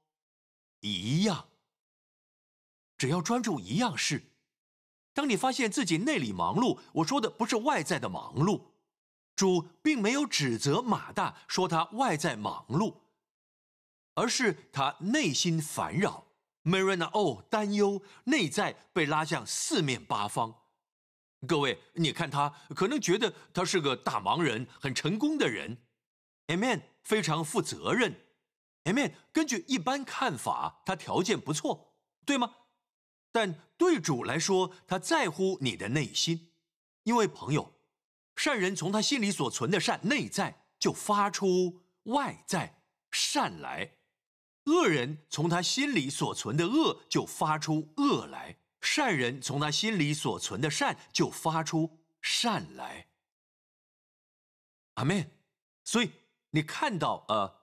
[0.80, 1.50] 一样，
[2.98, 4.29] 只要专注一样事。
[5.14, 8.62] 当你发现自己内里忙碌，我说的不是外在的忙碌，
[9.36, 12.96] 主并没有指责马大说他外在忙碌，
[14.16, 16.26] 而是他内心烦扰。
[16.64, 20.54] Marina 哦，担忧，内在被拉向四面八方。
[21.48, 25.78] 各位，你看他可能觉得他是个大忙人，很成功的人
[26.48, 28.26] ，Amen，非常负责任
[28.84, 29.14] ，Amen。
[29.32, 31.96] 根据一般看法，他条件不错，
[32.26, 32.54] 对吗？
[33.32, 36.52] 但对主来说，他在乎你的内心，
[37.04, 37.74] 因为朋友，
[38.36, 43.98] 善人从他心里所存的善内在就发出外在善来，
[44.66, 53.08] 恶人从他心里所存的恶就发出恶来，善人从他心里所存的善就发出善来。
[54.96, 55.32] 阿门。
[55.84, 56.12] 所以
[56.52, 57.62] 你看到呃，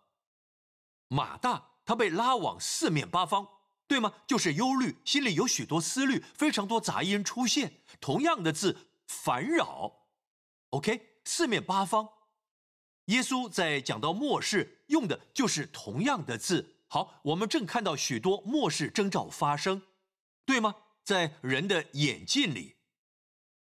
[1.08, 3.55] 马大他被拉往四面八方。
[3.88, 4.12] 对吗？
[4.26, 7.74] 就是忧虑，心里有许多思虑，非常多杂音出现。
[8.00, 10.08] 同样的字，烦扰。
[10.70, 12.08] OK，四面八方。
[13.06, 16.74] 耶稣在讲到末世用的就是同样的字。
[16.88, 19.82] 好，我们正看到许多末世征兆发生，
[20.44, 20.74] 对吗？
[21.04, 22.74] 在人的眼镜里，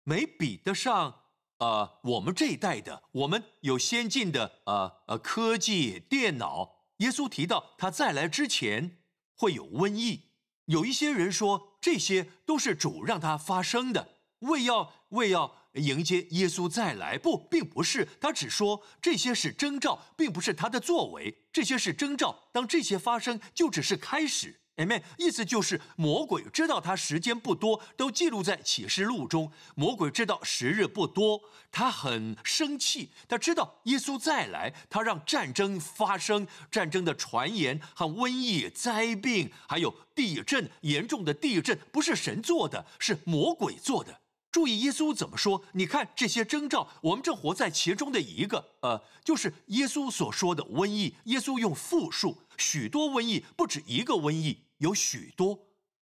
[0.05, 1.25] 没比得上
[1.59, 6.87] 呃我们这一代的，我们有先进的呃呃科技电脑。
[6.99, 9.04] 耶稣提到他再来之前。
[9.37, 10.23] 会有瘟疫，
[10.67, 17.19] 有一些人说这些都是主让它发生的，为要为要迎接耶稣再来。
[17.19, 21.45] 不，并不是，他只说这些是征兆，并不是他的作为。
[21.53, 24.61] 这些是征兆，当这些发生，就只是开始。
[24.77, 25.03] Amen。
[25.17, 29.53] 意思就是魔鬼知道他时间不多，都记录在启示录中。
[29.77, 33.11] 魔鬼知道时日不多，他很生气。
[33.29, 44.21] 他知道耶稣再来，他让战争发生，战争的传言和瘟疫、灾病，还有地震，严重的地震不是神做的，是魔鬼做的。
[44.51, 45.65] 注意耶稣怎么说？
[45.73, 51.15] 你看这些征兆，我们正活在其中的一个，呃，就是耶稣所说的瘟疫。
[51.25, 54.64] 耶稣用复数，许多瘟疫，不止一个瘟疫。
[54.85, 55.67] 有许多，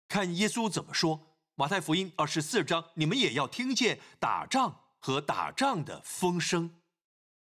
[0.08, 1.36] 看耶稣怎么说。
[1.56, 6.80] 马太福音二十四章，你们也要听见打仗和打仗的风声，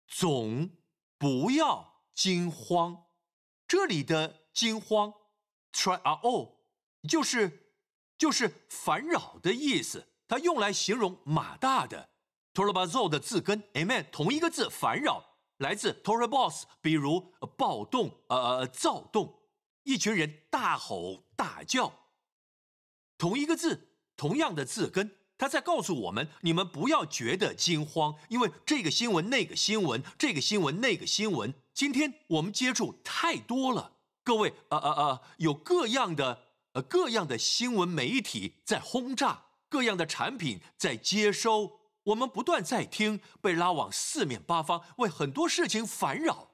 [0.07, 0.69] 总
[1.17, 3.07] 不要惊慌。
[3.67, 5.13] 这里的惊慌
[5.73, 6.55] ，try a all，
[7.07, 7.75] 就是
[8.17, 10.07] 就是烦扰的意思。
[10.25, 12.09] 它用来形容马大的
[12.53, 19.38] torbazo 的字根，amen，同一个字，烦扰来自 torabos，比如暴动，呃呃，躁动。
[19.89, 21.91] 一群人大吼大叫，
[23.17, 33.93] 同一个字，同样的字根，他在告诉我们：你们不要觉得惊慌，因为这个新闻、那个新闻、这个新闻、那个新闻，今天我们接触太多了。
[34.23, 46.51] 各位，啊啊啊，有各样的呃各样的新闻媒体在轰炸，各样的产品在接收，我们不断在听，被拉往四面八方，为很多事情烦扰。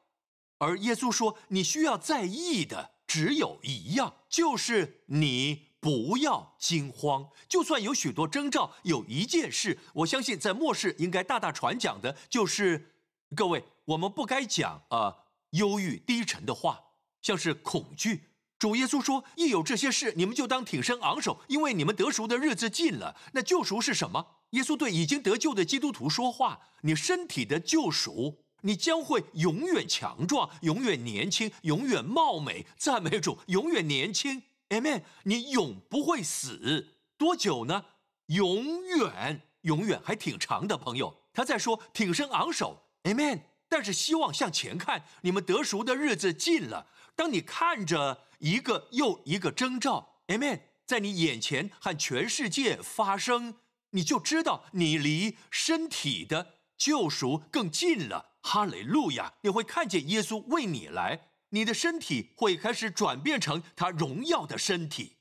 [0.60, 12.96] 而耶稣说：“你需要在意的只有一样，就是你。”不要惊慌，就算有许多征兆，有一件事，我相信在末世应该大大传讲的，就是
[13.36, 15.16] 各位，我们不该讲啊
[15.52, 16.86] 忧郁低沉的话，
[17.22, 18.30] 像是恐惧。
[18.58, 24.26] 主耶稣说：“一有这些事，你们就当挺身昂首，因为你们得赎的日子近了。”那救赎是什么？
[24.52, 32.66] 耶稣对已经得救的基督徒说话：“你身体的救赎，你将会永远强壮，永远年轻，永远貌美。
[32.78, 37.86] 赞美主，永远年轻。” Amen，你永不会死，多久呢？
[38.28, 41.16] 永远，永远还挺长的，朋友。
[41.32, 43.42] 他在说挺身昂首，Amen。
[43.70, 46.88] 但是希望向前看，你们得赎的日子近了。
[47.16, 53.58] 当你看着一个又一个征兆，Amen，在你眼前和全世界发生，
[53.92, 58.32] 你就知道你离身体的救赎更近了。
[58.46, 59.34] 哈雷路亚！
[59.42, 61.32] 你会看见耶稣为你来。
[61.50, 65.18] 你的身体会开始转变成他荣耀的身体，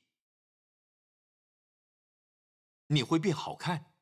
[2.87, 3.93] 你会变好看。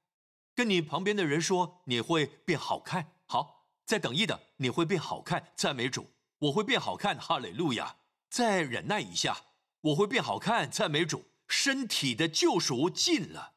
[0.54, 3.16] 跟你旁边的人说你会变好看。
[3.26, 5.54] 好，再等一等，你会变好看。
[5.56, 7.18] 赞美主，我会变好看。
[7.18, 7.96] 哈利路亚！
[8.30, 9.38] 再忍耐一下，
[9.80, 10.70] 我会变好看。
[10.70, 13.54] 赞美主，身体的救赎近了。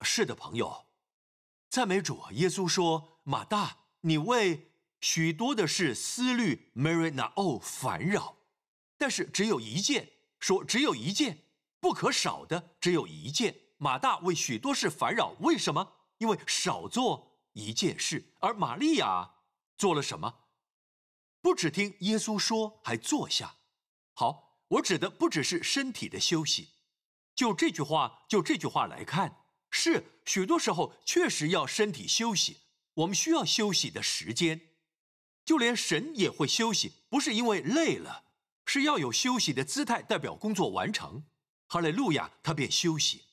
[0.00, 0.86] 是的，朋友，
[1.68, 2.22] 赞美主。
[2.32, 4.68] 耶稣说：“马大，你为……”
[5.02, 8.36] 许多的事思虑，Marina 哦烦扰，
[8.96, 11.42] 但是只有一件，说只有一件
[11.80, 13.52] 不可少的，只有一件。
[13.78, 15.94] 马大为许多事烦扰，为什么？
[16.18, 18.32] 因为少做一件事。
[18.38, 19.28] 而玛利亚
[19.76, 20.32] 做了什么？
[21.40, 23.56] 不只听耶稣说，还坐下。
[24.14, 26.74] 好，我指的不只是身体的休息。
[27.34, 32.60] 就这句话，就这句话来看，是许多时候确实要身体休息，
[32.94, 34.60] 我们需要休息的时间。
[35.44, 38.24] 就连神也会休息，不是因为累了，
[38.64, 41.24] 是要有休息的姿态，代表工作完成。
[41.66, 43.24] 哈利路亚，他便休息。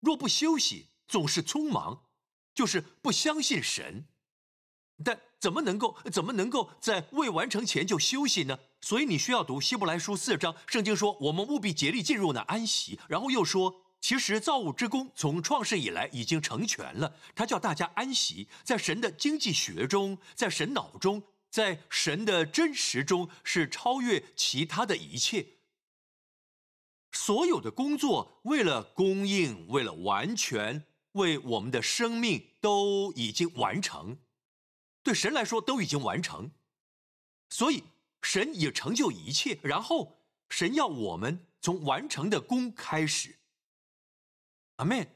[0.00, 2.04] 若不休息，总是匆忙，
[2.54, 4.06] 就是不相信神。
[5.04, 8.58] 但怎么能够怎么能够在未完成前就休息呢？
[8.80, 12.98] 所以你需要读希伯来书四章，圣经说我们务必竭力进入那安息。
[13.08, 21.22] 然后又说，其实造物之功从创世以来已经成全了，他叫大家安息，在神的经济学中，在神脑中。
[21.50, 25.46] 在神的真实中是超越其他的一切。
[27.12, 34.18] 所有的工作为了供应，为了完全，为我们的生命都已经完成。
[35.02, 36.50] 对神来说都已经完成，
[37.48, 37.82] 所以
[38.20, 39.58] 神也成就一切。
[39.62, 40.20] 然后
[40.50, 43.37] 神要我们从完成的功开始。
[44.78, 45.06] 阿门。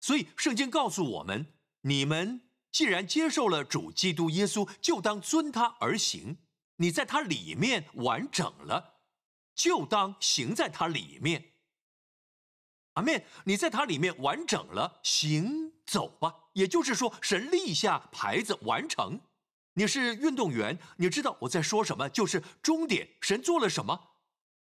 [0.00, 1.46] 所以圣经告诉我们：
[1.82, 2.40] 你们。
[2.72, 6.38] 既然接受了主基督耶稣，就当遵他而行。
[6.76, 8.94] 你在他里面完整了，
[9.54, 11.52] 就当行在他里面。
[12.94, 13.22] 阿门。
[13.44, 16.34] 你在他里面完整了，行走吧。
[16.54, 19.20] 也就是说，神立下牌子完成。
[19.74, 22.08] 你是运动员，你知道我在说什么？
[22.08, 23.06] 就是终点。
[23.20, 24.16] 神做了什么？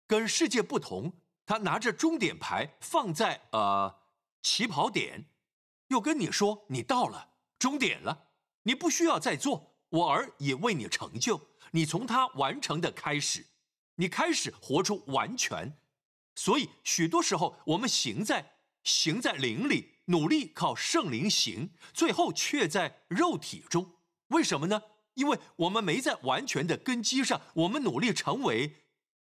[0.06, 1.12] 跟世界不同，
[1.44, 3.94] 他拿着终点牌放在呃
[4.42, 5.26] 起跑点，
[5.88, 7.30] 又跟你说你到了。
[7.58, 8.28] 终点了，
[8.62, 11.48] 你不需要再做，我儿也为你成就。
[11.72, 13.46] 你从他完成的开始，
[13.96, 15.76] 你开始活出完全。
[16.36, 23.96] 所以许多时候，我们行在行在灵里，努力靠圣灵行，最后却在肉体中。
[24.28, 24.80] 为什么呢？
[25.14, 28.76] 因为我们没在完全的根基上，我们努力成为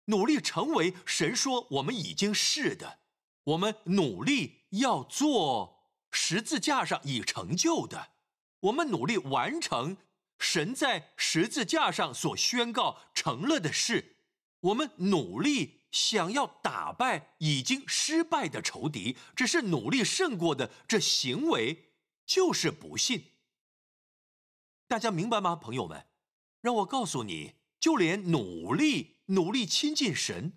[0.04, 2.98] 努力成为神说我们已经是的，
[3.44, 8.08] 我们努力要做十字架上已成就的。
[8.60, 9.96] 我们努力完成
[10.38, 14.16] 神在十字架上所宣告成了的事，
[14.60, 21.92] 我们努力想要打败已经失败的仇敌，只是努力胜过的这行为
[22.24, 23.32] 就是不信。
[24.88, 26.06] 大家明白吗，朋友们？
[26.60, 30.52] 让我告诉你，就连努力努力亲近神，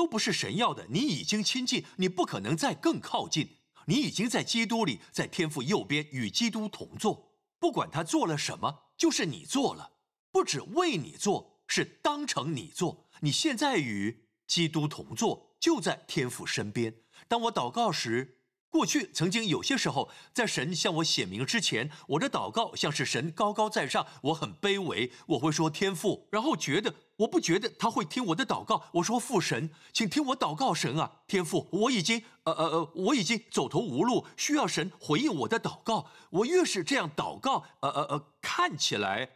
[0.00, 0.86] 都不是神要的。
[0.88, 3.58] 你已经亲近，你不可能再更靠近。
[3.84, 7.34] 你已经在基督里，在天父右边与基督同坐。
[7.58, 9.98] 不管他做了什么，就是你做了，
[10.32, 13.08] 不只为你做，是当成你做。
[13.20, 16.94] 你现在与基督同坐，就在天父身边。
[17.28, 18.38] 当我祷告时，
[18.70, 36.06] 过去曾经有些时候，在神向我显明之前，我的祷告像是神高高在上，我很卑微，我会说天父，然后觉得我不觉得他会听我的祷告，我说父神，请听我祷告，神啊，天父，我已经呃呃呃，我已经走投无路，需要神回应我的祷告。
[36.30, 39.28] 我越是这样祷告，呃呃呃，看起来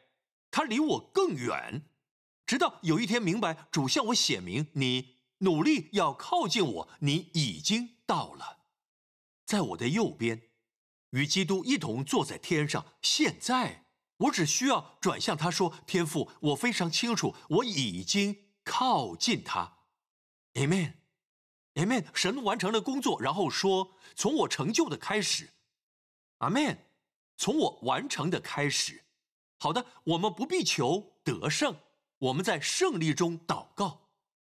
[0.51, 1.83] 他离我更远。
[2.47, 8.61] 直到有一天明白主向我显明，你努力要靠近我，你已经到了。
[9.45, 10.41] 在我的右边，
[11.11, 12.87] 与基督一同坐在天上。
[13.03, 13.84] 现在，
[14.19, 19.79] 我只需要转向他说：“天父，我非常清楚，我已经靠近他。”
[20.55, 22.07] Amen，Amen。
[22.15, 25.51] 神完成了工作，然后说：“从我成就的开始。”
[26.39, 26.79] Amen，
[27.37, 29.05] 从我完成的开始。
[29.59, 31.77] 好的，我们不必求得胜，
[32.19, 34.09] 我们在胜利中祷告。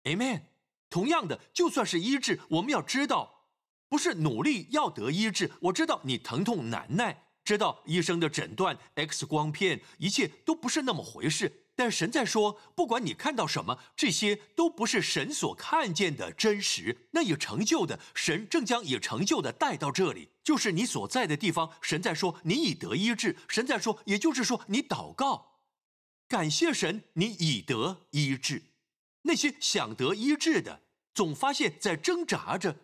[0.03, 0.41] Amen。
[0.89, 3.47] 同样的，就算是医治，我们要知道。
[3.87, 11.61] 不是努力要得医治，我知道你疼痛难耐，知道医生的诊断、X 光片，一切都不是那么回事。
[11.75, 16.97] 但神在说，不管你看到什么，这些都不是神所看见的真实。
[17.11, 21.69] 那已成就的，神正将已成就的带到这里，就是你所在的地方。
[21.81, 23.37] 神在说，你已得医治。
[23.47, 25.59] 神在说，也就是说，你祷告，
[26.27, 28.63] 感谢神，你已得医治。
[29.21, 30.81] 那些想得医治的，
[31.13, 32.75] 总发现在挣扎着。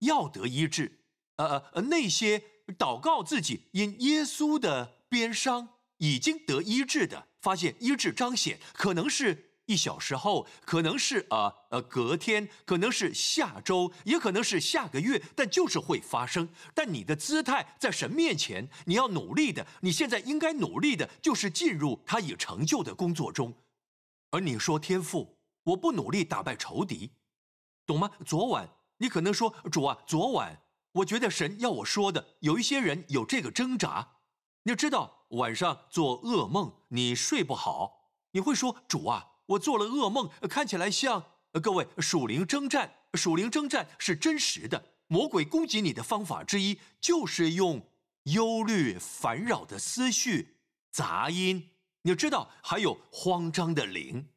[0.00, 1.00] 要得医治，
[1.38, 2.40] 呃呃，那些
[2.76, 16.48] 祷告自己因耶稣的鞭伤已经得医治的，发现医治彰显，可能是一小时后，可能是呃呃隔天，可能是下周，也可能是下个月，但就是会发生。
[16.74, 23.54] 但你的姿态在神面前，你要努力的，你现在应该努力的就是进入他已成就的工作中。
[24.30, 27.10] 而你说天父，我不努力打败仇敌，
[27.86, 28.10] 懂吗？
[28.26, 28.68] 昨晚。
[29.00, 30.60] 你可能说主啊，昨晚
[30.98, 34.16] 我觉得神要我说的，有一些人有这个挣扎。
[34.64, 41.24] 你知道晚上做噩梦，你睡不好，你会说主啊，我做了噩梦，看起来像
[41.62, 42.94] 各位属灵征战。
[43.14, 47.88] 属灵征战是真实的，魔鬼攻击你的方法之一就是用
[48.24, 50.56] 忧虑、烦扰的思绪、
[50.90, 51.70] 杂音。
[52.02, 54.28] 你知道还有慌张的灵。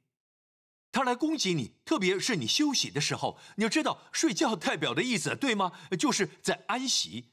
[0.92, 3.39] 他来攻击你，特别是你休息的时候。
[3.56, 5.72] 你要知道，睡觉代表的意思，对吗？
[5.98, 7.32] 就是在安息。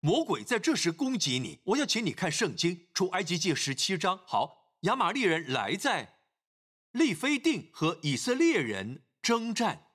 [0.00, 1.60] 魔鬼在这时攻击你。
[1.64, 4.18] 我要请你看圣经，出埃及记十七章。
[4.26, 6.16] 好，亚玛利人来在
[6.92, 9.86] 利非定和以色列人征战。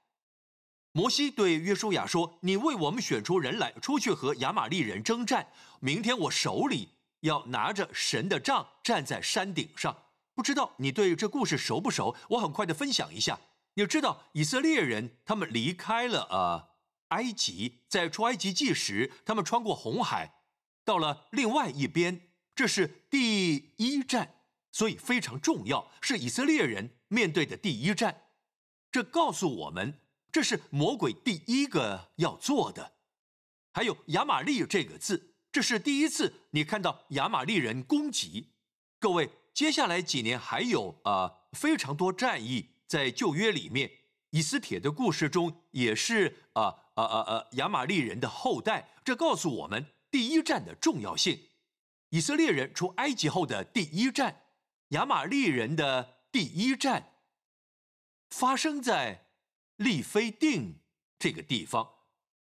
[0.91, 5.47] 摩西对约书亚说：“你为我们选出人来，出去和亚玛利人征战。
[5.80, 6.89] 明天我手里
[7.22, 10.03] 要拿着神的杖，站在山顶上。”
[10.36, 12.15] 不知道你对这故事熟不熟？
[12.29, 13.39] 我很快的分享一下。
[13.75, 16.69] 你知道以色列人他们离开了呃
[17.09, 20.41] 埃及，在出埃及记时，他们穿过红海，
[20.84, 24.36] 到了另外一边，这是第一站，
[24.71, 28.23] 所以非常重要，是以色列人面对的第一站。
[28.91, 29.99] 这告诉我们，
[30.31, 32.93] 这是魔鬼第一个要做的。
[33.71, 38.49] 还有亚玛利这个字，这是第一次你看到亚玛利人攻击
[38.99, 39.29] 各位。
[39.54, 43.91] 接下来几年还有啊非常多战役在旧约里面，
[44.32, 46.64] 以斯帖的故事中也是啊
[46.95, 48.89] 啊啊啊亚玛利人的后代。
[49.06, 51.49] 这告诉我们第一战的重要性。
[52.10, 54.43] 以色列人出埃及后的第一战，
[54.89, 57.14] 亚玛利人的第一战，
[58.30, 59.28] 发生在
[59.78, 60.80] 利非定
[61.20, 61.89] 这个地方。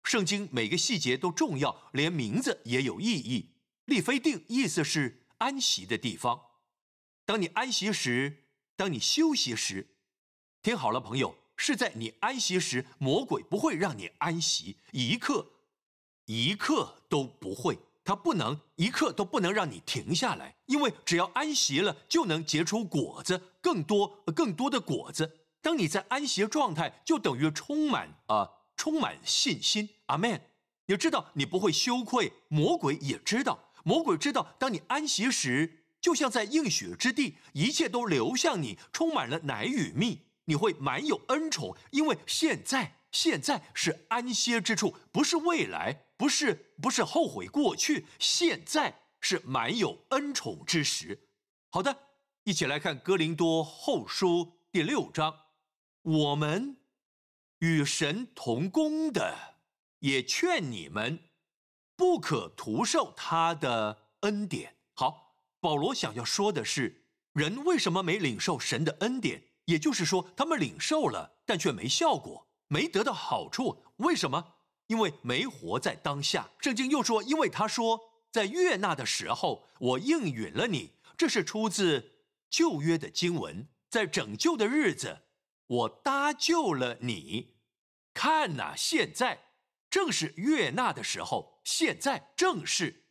[0.03, 3.55] 圣经每个细节都重要，连名字也有意义。
[3.85, 6.48] 利非定意思是安息的地方。
[7.29, 9.87] 当你安息时，当你休息时，
[10.63, 15.47] 听好了，朋友，是在你安息时，魔鬼不会让你安息一刻，
[16.25, 25.45] 一刻都不会，他不能一刻都不能让你停下来，因为只要安息了，就能结出果子，更多更多的果子。
[25.61, 29.87] 当你在安息状态，就等于充满啊，充满信心。
[30.07, 30.41] 阿门。
[30.87, 35.78] 你知道你不会羞愧，魔鬼也知道，魔鬼知道，当你安息时。
[36.01, 41.75] 就像在应许之地，一切都流向你，充满了奶与蜜，你会满有恩宠。
[41.91, 51.27] 因为现在，现在是安歇之处，不是未来，不是不是后悔过去，现在是满有恩宠之时。
[51.69, 51.95] 好的，
[52.45, 55.35] 一起来看哥林多后书第六章。
[56.01, 56.77] 我们
[57.59, 59.57] 与神同工的，
[59.99, 61.19] 也劝你们
[61.97, 64.78] 不可徒受他的恩典。
[65.59, 69.43] 保罗想要说的是，人为什么没领受神的恩典？
[69.65, 73.83] 也就是说，他们领受了，但却没效果，没得到好处。
[73.97, 74.55] 为什么？
[74.87, 76.49] 因为没活在当下。
[76.59, 77.99] 圣经又说，因为他说，
[78.31, 80.93] 在悦纳的时候，我应允了你。
[81.15, 85.19] 这是出自旧约的经文，在拯救的日子，
[85.67, 87.57] 我搭救了你。
[88.13, 89.51] 看呐，现在
[89.89, 93.03] 正是悦纳的时候，现在正是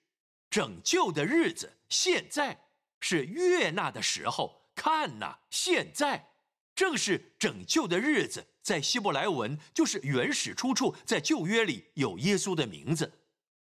[0.51, 2.59] 拯救的日子，现在
[3.01, 4.71] 是悦纳的时候。
[4.75, 6.31] 看呐，现在
[6.75, 8.47] 正是拯救的日子。
[8.63, 13.13] 在希伯来文就是原始出处，在旧约里有耶稣的名字，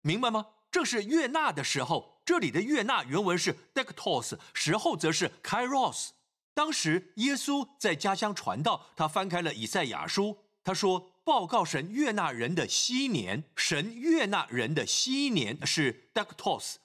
[0.02, 0.46] 明白吗？
[0.70, 2.22] 正是悦纳的时候。
[2.24, 6.10] 这里的悦纳原文是 dektos，时候则是 kairos。
[6.54, 16.76] 当时耶稣在家乡传道，他翻开了以赛亚书，他说：“报告神悦纳人的昔年，神悦纳人的昔年是 dektos，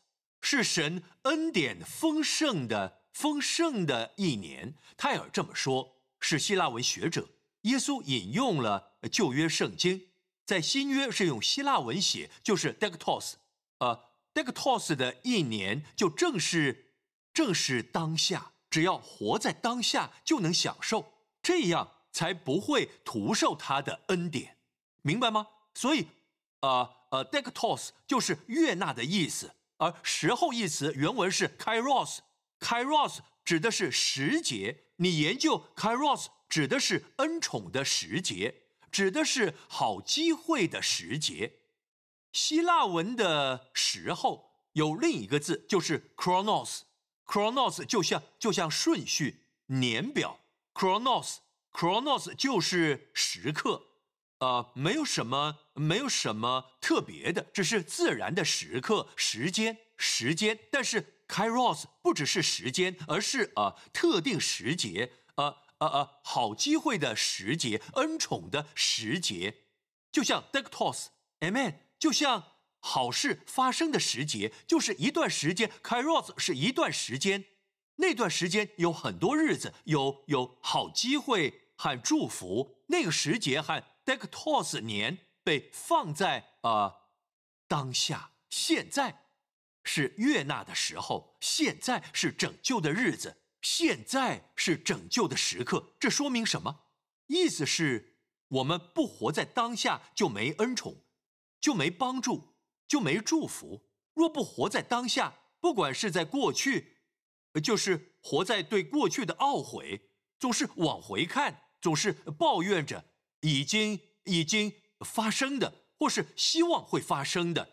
[0.40, 7.28] 是神恩典丰盛的丰盛的一年。”泰尔这么说，是希腊文学者。
[7.60, 10.08] 耶稣引用了旧约圣经，
[10.44, 13.34] 在新约是用希腊文写，就是 dektos，
[13.78, 16.94] 呃，dektos 的一年就正是
[17.32, 24.56] 正是当下，只要活在当下就能享受，这样才不会徒受他的恩典，
[25.02, 25.48] 明白吗？
[25.74, 26.06] 所以，
[26.60, 36.26] 呃呃，dektos 就是悦纳的意思，而时候一词原文是 kairos，kairos 指的是时节，你研究 kairos。
[36.48, 41.60] 指的是恩宠的时节，指的是好机会的时节。
[42.30, 50.40] 希腊文的时候有另一个字，就是 chronos，chronos 就像就像顺序年表
[50.74, 51.36] ，chronos
[51.72, 53.86] Chronos 就是时刻，
[54.38, 60.58] 呃，没有什么没有什么特别的，只是自然的时刻时间时间。
[60.70, 65.62] 但是 kairos 不只是时间，而是呃特定时节，呃。
[65.82, 69.64] 呃呃，好机会的时节，恩宠的时节，
[70.12, 75.68] 就像 dektos，amen，就像好事发生的时节，就是一段时间。
[75.82, 77.46] kairos 是一段时间，
[77.96, 82.76] 那段时间有很多日子，有有好机会和祝福。
[82.86, 87.08] 那个时节和 dektos 年被放在呃
[87.66, 89.24] 当下，现在
[89.82, 93.38] 是悦纳的时候，现在是拯救的日子。
[93.62, 96.84] 现在是拯救的时刻，这说明什么？
[97.26, 98.16] 意思是，
[98.46, 101.02] 我们不活在当下，就没恩宠，
[101.60, 102.54] 就没帮助，
[102.86, 103.88] 就没祝福。
[104.14, 106.98] 若不活在当下，不管是在过去，
[107.60, 113.04] 就是活在对过去的懊悔，总是往回看，总是抱怨着
[113.40, 117.68] 已经已经发生的，或是希望会发生的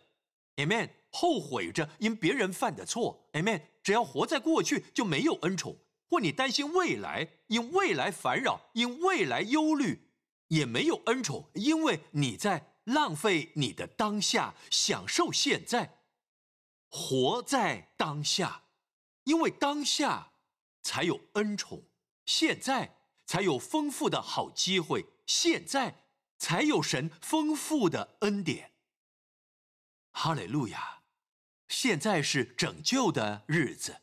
[0.58, 0.90] ，Amen。
[1.12, 3.62] 后悔着因别人犯的错，Amen。
[3.82, 5.74] 只要活在过去，就没有恩宠；
[6.08, 10.12] 或你担心未来，因未来烦扰，因未来忧虑，
[10.50, 15.98] 也没有恩宠，因为你在浪费你的当下，享受现在，
[16.90, 18.66] 活在当下，
[19.24, 20.34] 因为当下
[20.84, 21.86] 才有恩宠，
[22.24, 22.99] 现在
[23.30, 26.02] 才有丰富的好机会，现在
[26.40, 28.72] 才有神丰富的恩典。
[30.10, 31.02] 哈利路亚。
[31.68, 33.98] 现在是拯救的日子。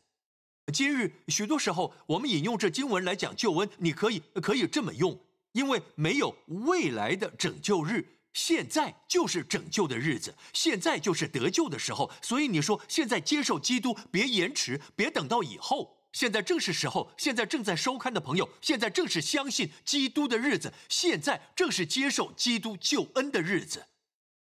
[0.71, 5.19] 今日许多时候，我们引用这经文来讲救恩，你可以可以这么用，
[5.51, 6.33] 因为没有
[6.69, 12.09] 未来的拯救日，现在就是拯救的日子，现在就是得救的时候。
[12.21, 17.11] 所以你说现在接受基督，别延迟，别等到以后，现在正是时候。
[17.17, 23.87] 现在正在收看的朋友，现在正是相信基督的日子，现在正是接受基督救恩的日子。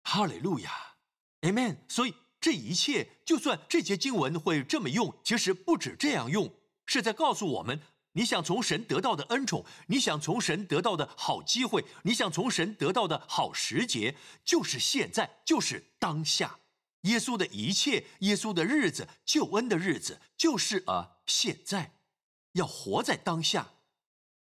[0.03, 0.72] 哈利路亚
[1.41, 1.78] ，Amen。
[1.88, 2.14] 所以。
[2.41, 6.53] 这一切，就算这节经文会这么用，其实不止这样用，
[6.86, 7.82] 是在告诉我们：
[8.12, 16.60] 你想从神得到的恩宠，你想从神得到的好机会，你想从神得到的好时节，就是现在，就是当下。
[17.06, 21.93] 耶稣的一切，耶稣的日子，救恩的日子，就是啊，现在，
[22.51, 23.70] 要活在当下。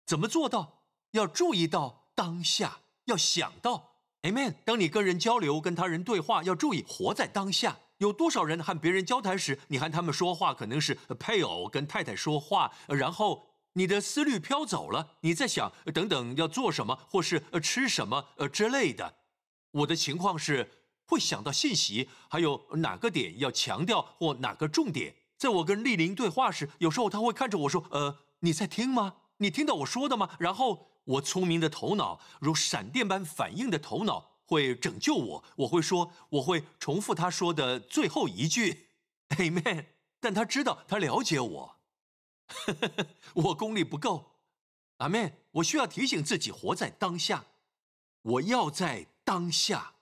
[0.05, 0.83] 怎么做到？
[1.12, 4.57] 要注意到当下，要想到，Amen。
[4.65, 7.79] 当你跟人交流，跟他人对话，要注意活在当下。
[7.99, 19.15] 有多少人和别人交谈时，你和他们说话可能是配偶跟太太说话，然后你的思虑飘走了，你在想等等要做什么，或是吃什么呃之类的。
[19.71, 20.71] 我的情况是
[21.07, 25.14] 会想到信息，还有哪个点要强调或哪个重点。
[25.36, 29.16] 在我跟丽玲对话时，有时候她会看着我说：“呃，你在听吗？
[29.38, 34.30] 你听到我说的吗？”然后我聪明的头脑如闪电般反应的头脑。
[34.46, 38.88] 会拯救我，我会说，我会重复他说的最后一句
[39.30, 39.86] ，Amen。
[40.20, 41.76] 但他知道，他了解我，
[43.32, 44.32] 我功力不够
[44.98, 45.32] ，Amen。
[45.52, 47.46] 我需要提醒自己活在当下，
[48.20, 49.93] 我要在当下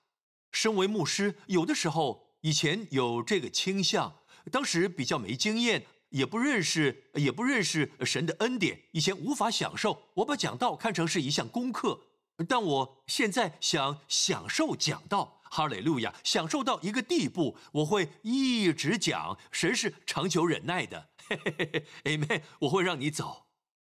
[0.53, 10.11] 身为牧师，有的时候以前有这个倾向，当时比较没经验，也不认识，也不认识神的恩典，以前无法享受。
[10.14, 12.00] 我把讲道看成是一项功课，
[12.46, 15.40] 但我现在想享受讲道。
[15.55, 16.14] 哈利路亚！
[16.24, 21.11] 享受到一个地步，我会一直讲，神是长久忍耐的。
[22.05, 22.40] Amen！
[22.61, 23.48] 我会让你走，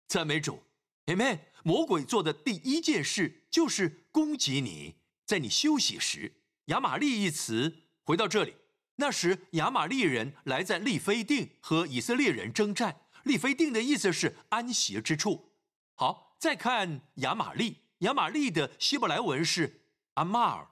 [0.07, 0.63] 赞美主。
[1.07, 1.39] Amen！
[1.65, 6.43] 魔鬼做的第一件事就是攻击你，在你休息时。
[6.67, 8.55] 亚玛利一词回到这里，
[8.97, 13.03] 那时亚玛利人来在利非定和以色列人征战。
[13.25, 15.53] 利非定的意思是安息之处。
[15.95, 19.83] 好，再看亚玛利，亚玛利的希伯来文是
[20.15, 20.69] 阿玛尔。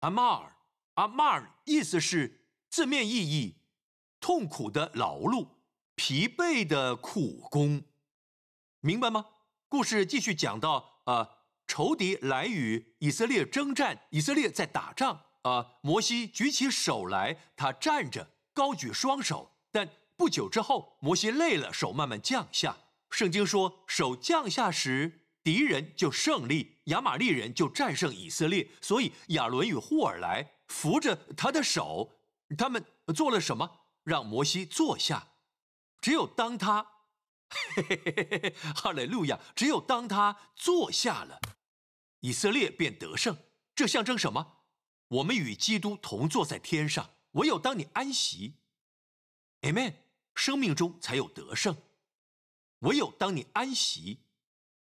[0.00, 0.56] 阿玛尔，
[0.94, 3.58] 阿玛尔，意思是字面意义，
[4.18, 5.46] 痛苦的劳碌，
[5.94, 7.84] 疲惫的苦工，
[8.80, 9.26] 明白吗？
[9.68, 11.28] 故事继续讲到，呃，
[11.66, 22.76] 仇敌来与以色列征战，以色列在打仗，啊，摩西举起手来，他站着，高举双手，但不久之后，摩西累了，手慢慢降下。
[23.10, 25.20] 圣经说，手降下时。
[25.44, 28.70] 敌人就胜利，亚玛利人就战胜以色列。
[28.80, 32.12] 所以亚伦与霍尔来扶着他的手，
[32.56, 33.68] 他们做了什么？
[34.04, 35.30] 让摩西坐下。
[36.00, 36.86] 只有当他，
[38.74, 39.38] 哈利路亚！
[39.54, 41.40] 只有当他坐下了，
[42.20, 43.36] 以色列便得胜。
[43.74, 44.64] 这象征什么？
[45.08, 47.10] 我们与基督同坐在天上。
[47.32, 48.56] 唯有当你安息
[49.62, 49.94] ，Amen，
[50.34, 51.76] 生命中才有得胜。
[52.80, 54.20] 唯有当你安息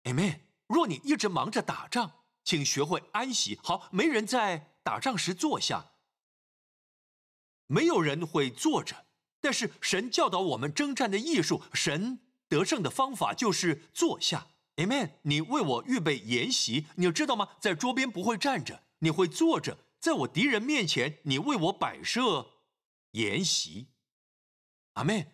[0.03, 0.39] ，Amen。
[0.67, 3.59] 若你一直忙着打仗，请学会安息。
[3.63, 5.91] 好，没人在打仗时坐下，
[7.67, 9.05] 没有人会坐着。
[9.41, 14.47] 但是神教导我们征战的艺术，神得胜的方法就是坐下。
[14.77, 15.11] Amen。
[15.23, 17.49] 你为我预备筵席，你知道吗？
[17.59, 22.47] 在桌边不会站着，你会坐着，在我敌人面前，你为我摆设
[23.11, 23.87] 筵席。
[24.93, 25.27] 阿门。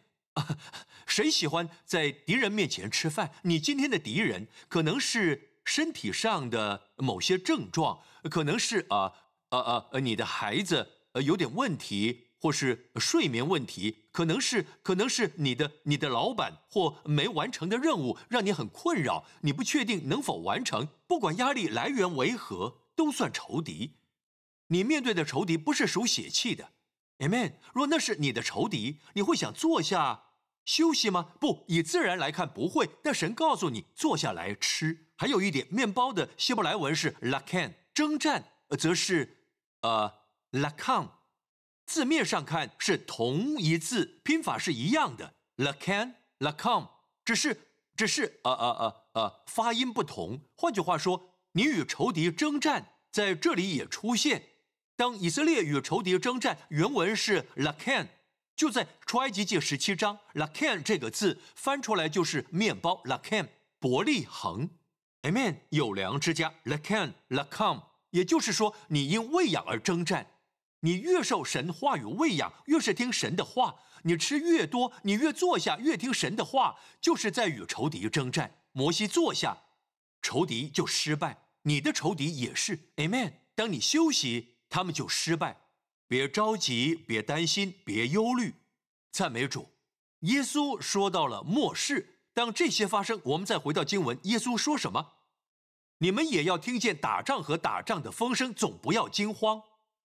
[1.06, 3.32] 谁喜欢在敌人面前吃饭？
[3.44, 8.02] 你今天的敌人可能是身体上的某些症状，
[8.32, 9.14] 可能是啊
[9.50, 20.90] 啊啊，你的孩子呃有点问题，或是睡眠问题，可能是可能是你的你的老板或没完成的任务让你很困扰，你不确定能否完成。
[21.08, 23.94] 不管压力来源为何，都算仇敌。
[24.68, 26.72] 你面对的仇敌不是属血气的。
[27.20, 27.54] Amen。
[27.74, 30.24] 若那是你的仇敌，你会想坐下
[30.66, 31.30] 休息吗？
[31.40, 32.90] 不，以自然来看不会。
[33.02, 35.06] 但神告诉你坐下来吃。
[35.16, 38.44] 还有一点，面包的希伯来文是 lakan，征战
[38.78, 39.38] 则是
[39.80, 40.12] 呃
[40.52, 41.08] lakan，
[41.86, 46.90] 字面上看是同一字，拼法是一样的，Lacan、Lacan，
[47.26, 50.42] 只是只是呃呃呃呃发音不同。
[50.56, 54.44] 换句话说，你与仇敌征战在这里也出现。
[54.96, 58.08] 当以色列与仇敌征战，原文是 la can，
[58.56, 64.70] 就在出埃及记十七章 la can 这个字翻出来就是面包 la can，伯利恒
[65.24, 66.54] ，amen，有粮之家。
[66.66, 67.82] Lakan lakam，
[68.12, 70.28] 也就是说，你因喂养而征战，
[70.84, 78.60] 你越受神话语喂养，越是听神的话，你吃越多，你越坐下越听神的话，就是在与仇敌征战。
[78.72, 79.58] 摩西坐下，
[80.22, 83.34] 仇敌就失败，你的仇敌也是 amen。
[83.56, 84.52] 当你休息。
[84.74, 85.56] 他们就失败，
[86.08, 88.56] 别着急，别担心，别忧虑，
[89.12, 89.70] 赞美主。
[90.22, 95.12] 耶稣说到了末世，当这些发生，我们再回到经文，耶稣说什么？
[96.00, 99.62] 你们也要听见打仗和打仗的风声，总不要惊慌。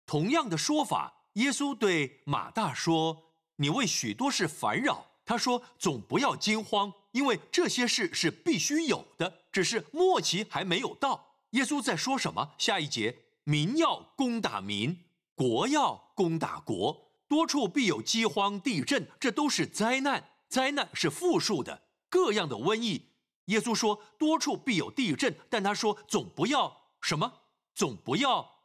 [0.09, 12.55] 同样的说法，耶稣对马大说：“你为许多事烦扰。”他说：“总不要惊慌，因为这些事是必须有的，只是末期还没有到。”耶稣在说什么？
[12.57, 13.19] 下一节。
[13.45, 15.05] 民要攻打民，
[15.35, 20.31] 国要攻打国，多处必有饥荒、地震，这都是灾难。
[20.49, 23.11] 灾难是复数的，各样的瘟疫。
[23.47, 27.41] 耶稣说多处必有地震，但他说总不要什么，
[27.75, 28.58] 总不要，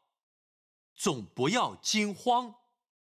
[1.04, 2.56] 总不要惊慌，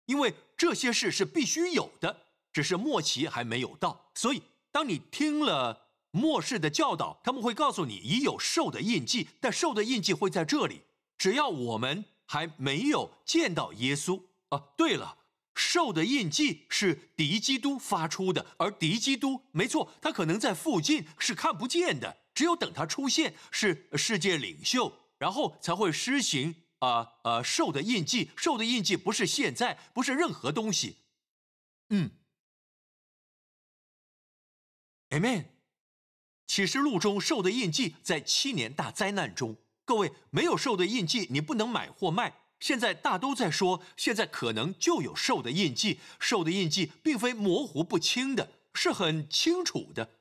[0.05, 4.11] 因为这些事是必须有的，只是末期还没有到。
[4.13, 10.81] 所以，当你听了末世的教导，他们会告诉你已有兽的印记，但兽的印记会在这里。
[11.17, 15.19] 只要我们还没有见到耶稣啊，对了，
[15.53, 28.31] 兽的印记是敌基督发出的，而敌基督没错，他可能在附近是看不见的，只有等他出现，是世界领袖，然后才会施行啊啊兽的印记。
[28.35, 30.97] 兽的印记不是现在，不是任何东西。
[31.89, 32.11] 嗯
[35.09, 35.45] ，Amen。
[36.47, 39.57] 启示录中兽的印记在七年大灾难中。
[39.83, 42.41] 各位没有兽的印记，你不能买或卖。
[42.59, 50.19] 现在大都在说，现在可能就有兽的印记，兽的印记并非模糊不清的，是很清楚的，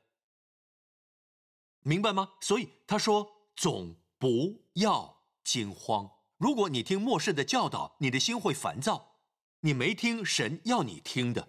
[1.81, 2.35] 明白吗？
[2.41, 6.11] 所以他说，总不要惊慌。
[6.39, 9.17] 如果你听末世的教导，你的心会烦躁，
[9.61, 11.49] 你没听神要你听的，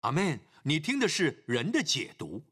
[0.00, 0.40] 阿门。
[0.64, 2.44] 你听的是人的解读，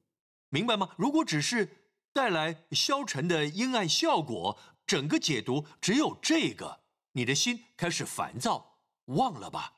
[0.49, 0.95] 明白吗？
[0.97, 1.69] 如果只是
[2.13, 6.81] 带来消沉的阴暗效果，整个解读只有这个，
[7.13, 9.75] 你的心开始烦躁，忘了吧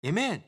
[0.00, 0.40] ，Amen。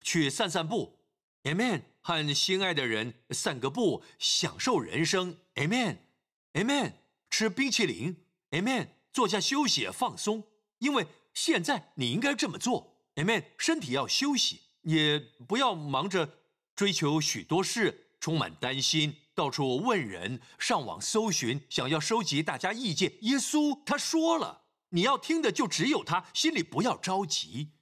[0.00, 1.00] 去散散步
[1.42, 1.82] ，Amen。
[2.00, 6.92] 和心爱的人散个步，享受人生，Amen，Amen。
[7.28, 8.16] 吃冰淇淋
[8.52, 8.88] ，Amen。
[9.18, 10.44] 坐下休息放松，
[10.78, 11.04] 因为
[11.34, 13.46] 现在你应该这么做，Amen。
[13.58, 16.38] 身体要休息，也不要忙着
[16.76, 23.12] 追求许多事，充满担心，到处问人，上网搜寻，想要收集大家意见。
[23.22, 27.72] 耶稣他说了，你要听的就只有他，心里不要着急，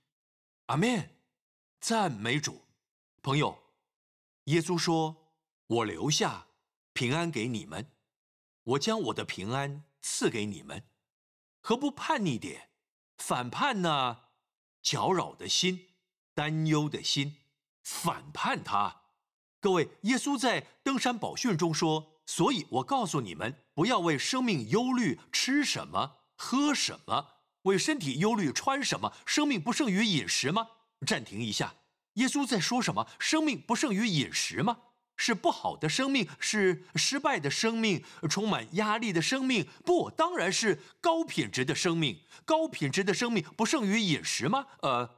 [0.69, 1.11] 阿门。
[1.79, 2.63] 赞美主，
[3.21, 3.59] 朋友，
[4.45, 5.35] 耶稣说
[5.69, 6.47] ：“我留下
[6.95, 7.91] 平安给你们，
[8.63, 10.83] 我将我的平安赐给你们。”
[11.69, 12.69] 何不叛逆点？
[13.19, 14.19] 反叛呢？
[14.83, 15.89] 搅扰的心，
[16.33, 17.39] 担忧的心，
[17.83, 19.03] 反叛他。
[19.59, 29.13] 各位，耶稣在登山宝训中说：“所以我告诉你们，不要为生命忧虑，吃什么，喝什么；为身体忧虑，穿什么。
[29.27, 30.69] 生命不胜于饮食吗？”
[31.05, 31.75] 暂停一下，
[32.13, 33.09] 耶稣在说什么？
[33.19, 34.79] 生命不胜于饮食吗？
[35.17, 39.67] 是不好的生命，是失败的生命，充满压力的生命。
[39.85, 42.21] 不，当然是高品质的生命。
[42.45, 44.67] 高品质的生命不胜于饮食吗？
[44.83, 45.09] 呃，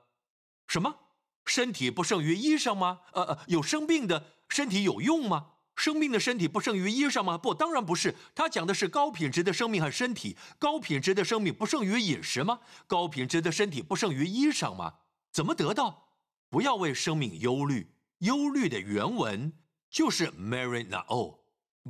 [0.66, 0.94] 什么？
[1.44, 3.00] 身体不胜于衣裳吗？
[3.12, 5.46] 呃呃，有生病的身体有用吗？
[5.74, 7.38] 生病的身体不胜于衣裳吗？
[7.38, 8.14] 不，当然不是。
[8.34, 10.36] 他讲的是高品质的生命和身体。
[10.58, 12.60] 高品质的生命不胜于饮食吗？
[12.86, 14.94] 高品质的身体不胜于衣裳吗？
[15.32, 16.10] 怎么得到？
[16.50, 17.94] 不要为生命忧虑。
[18.18, 19.52] 忧虑的原文。
[19.90, 21.38] 就是 Mary Nao，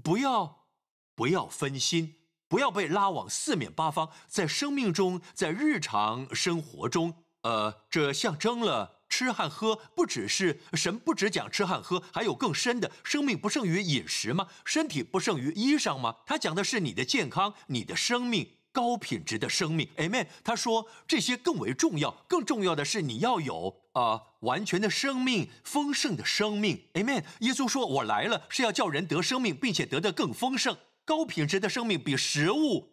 [0.02, 0.66] 不要
[1.14, 2.16] 不要分心，
[2.48, 4.10] 不要被拉往四面八方。
[4.26, 14.46] 在生命中，在日常生活中，呃，这象征了吃和喝，不只是神不只讲吃和喝，还有更深的生命不胜于饮食吗？
[14.64, 16.16] 身体不胜于衣裳吗？
[16.24, 18.54] 他讲的是你的健康，你的生命。
[18.70, 20.26] 高品质的生命，Amen。
[20.44, 27.24] 他说这些更为重要，更重要的是你要有啊完全的生命，丰盛的生命，Amen。
[27.40, 30.76] 耶稣说：“我来了是要叫人得生命，并且得的更丰盛。
[31.04, 32.92] 高品质的生命比食物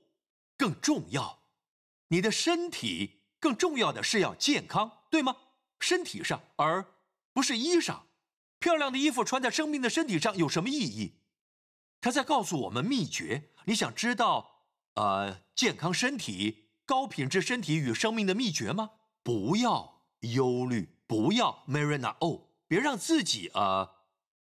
[0.58, 1.40] 更重要。
[2.08, 5.36] 你的身体更重要的是要健康，对吗？
[5.80, 6.86] 身体上，而
[7.34, 8.00] 不是衣裳。
[8.60, 11.20] 漂亮的衣服穿在生命的身体上有什么意义？
[12.02, 13.52] 他在告诉我们秘诀。
[13.66, 14.64] 你想知道？
[14.96, 18.92] 呃，健康身体、高品质身体与生命的秘诀吗？
[19.22, 23.92] 不要忧虑，不要 Marina 哦，别让自己啊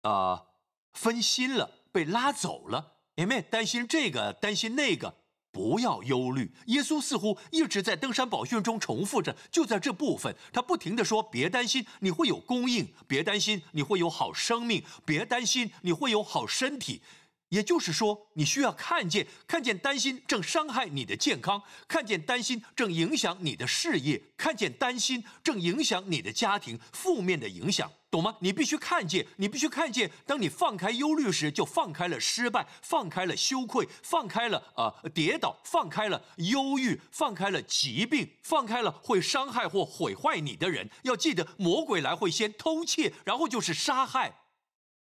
[0.03, 0.45] 啊
[0.93, 2.95] 分心了，被拉走了。
[3.17, 3.43] Amen。
[3.51, 5.15] 担心这个，担心那个，
[5.51, 6.53] 不要忧虑。
[6.67, 17.03] 耶稣似乎一直在登山宝训中重复着，就在这部分，他不停的说：别担心，你会有供应；别担心，你会有好生命；别担心，你会有好身体。
[17.51, 28.37] 也就是说，你需要看见，看见担心正伤害你的健康，看见担心正影响你的事业，看见担心正影响你的家庭，负面的影响，懂吗？
[28.41, 40.91] 你必须看见，你必须看见，当你放开忧虑时，就放开了失败，放开了羞愧，放开了呃跌倒，放开了忧郁，放开了疾病，放开了会伤害或毁坏你的人。
[41.03, 44.41] 要记得，魔鬼来会先偷窃，然后就是杀害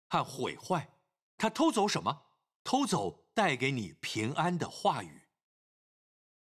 [0.09, 0.89] 和毁坏。
[1.43, 2.23] 他偷走什么？
[2.63, 5.23] 偷走带给你平安的话语。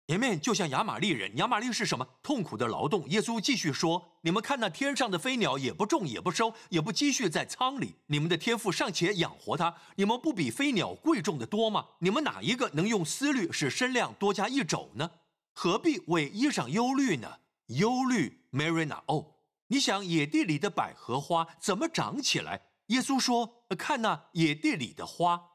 [0.06, 2.08] 前面就像亚玛利人，亚玛利是什么？
[2.22, 3.10] 痛苦的劳动。
[3.10, 11.88] 耶稣继续说：“你们看那天上的飞鸟，也不种，也不收，也不积蓄在仓里，你们的天赋尚且养活它，你们不比飞鸟贵重的多吗？
[11.98, 15.10] 你们哪一个能用思虑使身量多加一肘呢？
[15.54, 17.40] 何必为衣裳忧虑呢？
[17.70, 19.38] 忧虑，Marina 哦，
[19.70, 25.52] 你想野地里的百合花怎么长起来？”耶稣说：“看那野地里的花，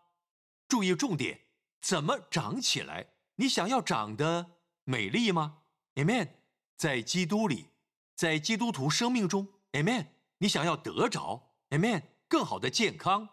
[0.66, 1.40] 注意重点，
[1.80, 3.08] 怎么长起来？
[3.36, 5.58] 你想要长得美丽吗
[5.94, 6.28] ？Amen。
[6.76, 7.70] 在基督里，
[8.14, 10.06] 在基督徒生命中，Amen。
[10.38, 12.02] 你想要得着，Amen。
[12.28, 13.28] 更好的健康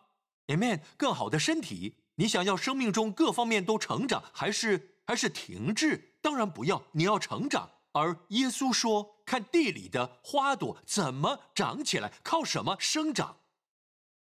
[0.47, 0.81] ，Amen。
[0.97, 6.15] 更好的身体，你想要生命中各方面都成长，还是还是停滞？
[6.21, 7.69] 当然不要，你要成长。
[7.91, 13.37] 而耶稣说：看地里的花朵怎么长起来，靠什么生长？”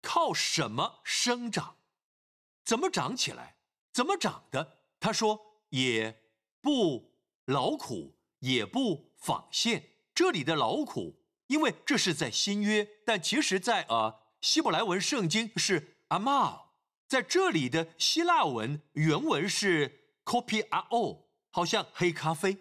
[0.06, 1.78] 靠什么生长？
[2.64, 3.56] 怎么长起来？
[3.92, 4.78] 怎么长的？
[5.00, 6.22] 他说也
[6.62, 7.12] 不
[7.46, 9.90] 劳苦，也不纺线。
[10.14, 16.68] 这里的劳苦，因为这是在新约，但其实在呃希伯来文圣经是 amal，
[17.08, 22.58] 在这里的希腊文原文是 kopiao，好像黑咖啡。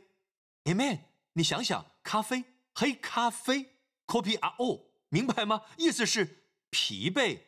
[0.64, 1.00] Amen。
[1.34, 3.74] 你想想，咖啡，黑咖啡
[4.06, 5.62] ，kopiao，明白吗？
[5.76, 6.43] 意思是
[6.74, 7.38] 疲惫、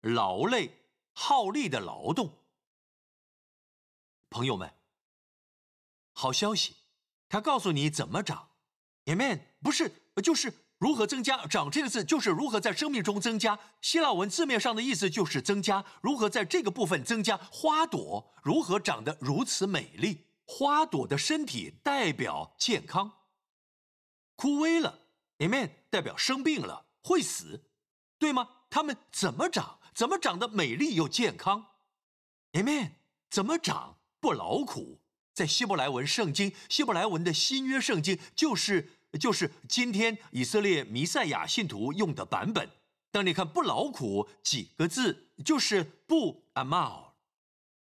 [0.00, 0.72] 劳累、
[1.12, 2.36] 耗力的劳动。
[4.28, 4.74] 朋友们，
[6.10, 6.74] 好消息，
[7.28, 8.48] 他告诉你怎么长
[9.04, 11.46] ，Amen，不是，就是如何增加。
[11.46, 13.56] 长这个字就是如何在生命中增加。
[13.80, 17.36] 希腊文字面上的意思就是增加，如何在这个部分增加。
[17.36, 20.26] 花朵如何长得如此美丽？
[20.44, 23.12] 花朵的身体代表健康，
[24.34, 24.98] 枯萎了
[25.38, 27.69] ，Amen，代表生病了，会死，
[28.20, 28.48] 对吗？
[28.68, 29.80] 它们怎么长？
[29.92, 31.66] 怎么长得美丽又健康
[32.52, 32.92] ？Amen，
[33.30, 33.96] 怎么长？
[34.20, 35.00] 不劳苦，
[35.32, 42.70] 在希伯来文圣经，希伯来文的新约圣经就是就是今天以色列弥赛亚信徒用的版本。
[43.10, 47.12] 当你看“不劳苦”几个字，就是不 amal，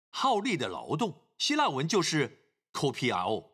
[0.09, 1.21] 耗力的劳动。
[1.37, 3.52] 希腊文就是 kopio。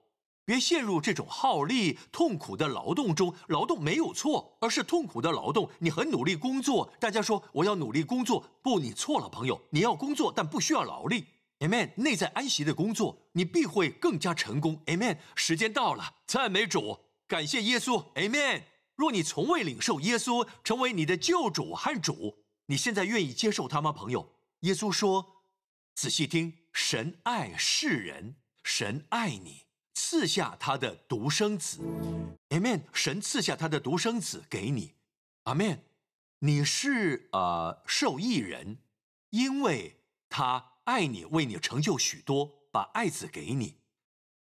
[0.49, 3.31] 别陷入这种耗力、痛苦的劳动中。
[3.49, 5.69] 劳动没有错，而是痛苦的劳动。
[5.77, 11.23] 你很努力工作，大家说我要努力工作，不，你错了，朋友，你要工作，但不需要劳力。
[11.59, 14.81] Amen，内在安息的工作，你必会更加成功。
[14.87, 16.97] Amen，时间到了，赞美主，
[17.27, 18.03] 感谢耶稣。
[18.15, 18.63] Amen。
[18.95, 24.33] 若你从未领受耶稣成为你的救主和主，你现在愿意接受他吗，朋友？
[24.61, 25.43] 耶稣说
[25.93, 29.65] ：“仔细听，神爱世人，神爱你，
[30.01, 31.79] 赐下他的独生子。
[32.49, 32.83] ”Amen。
[32.93, 34.93] 神赐下他的独生子给你。
[35.43, 35.79] Amen。
[36.39, 38.77] 你是呃受益人，
[39.31, 39.97] 因为
[40.29, 40.67] 他。
[40.85, 43.75] 爱你，为你成就许多，把爱子给你，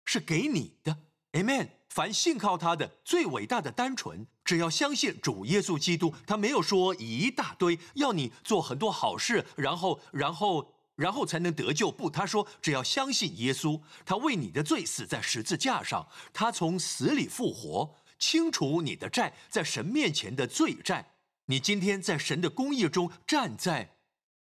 [0.05, 0.95] 是给你的
[1.31, 1.69] ，Amen。
[1.89, 11.91] 凡信靠他的，最伟大的单纯，只要相信主耶稣基督，他没有说一大堆要你做很多好事，然后，然后，然后才能得救。
[11.91, 21.13] 不，他说只要相信耶稣，他为你的罪死在十字架上，他从死里复活，清除你的债，在神面前的罪债。
[21.47, 23.97] 你今天在神的公义中站在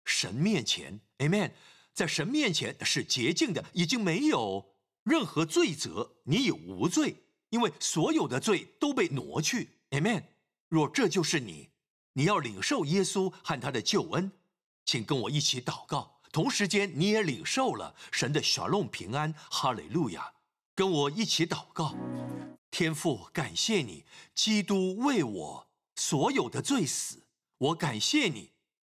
[0.06, 1.52] 神面前，Amen。
[1.94, 4.74] 在神面前是洁净的，已经没有
[5.04, 7.18] 任何罪责，你已无罪，
[7.50, 9.70] 因为所有的罪都被挪去。
[9.92, 10.24] Amen。
[10.70, 11.70] 若这就是你，
[12.14, 14.32] 你要领受耶稣和他的救恩，
[14.86, 16.13] 请跟我一起祷告。
[16.34, 19.32] 同时间，你也领受了神的小龙平安。
[19.52, 20.34] 哈利路亚！
[20.74, 21.96] 跟我一起祷告。
[22.72, 24.04] 天父，感谢你，
[24.34, 27.28] 基督为我所有的罪死，
[27.60, 28.50] 我感谢你。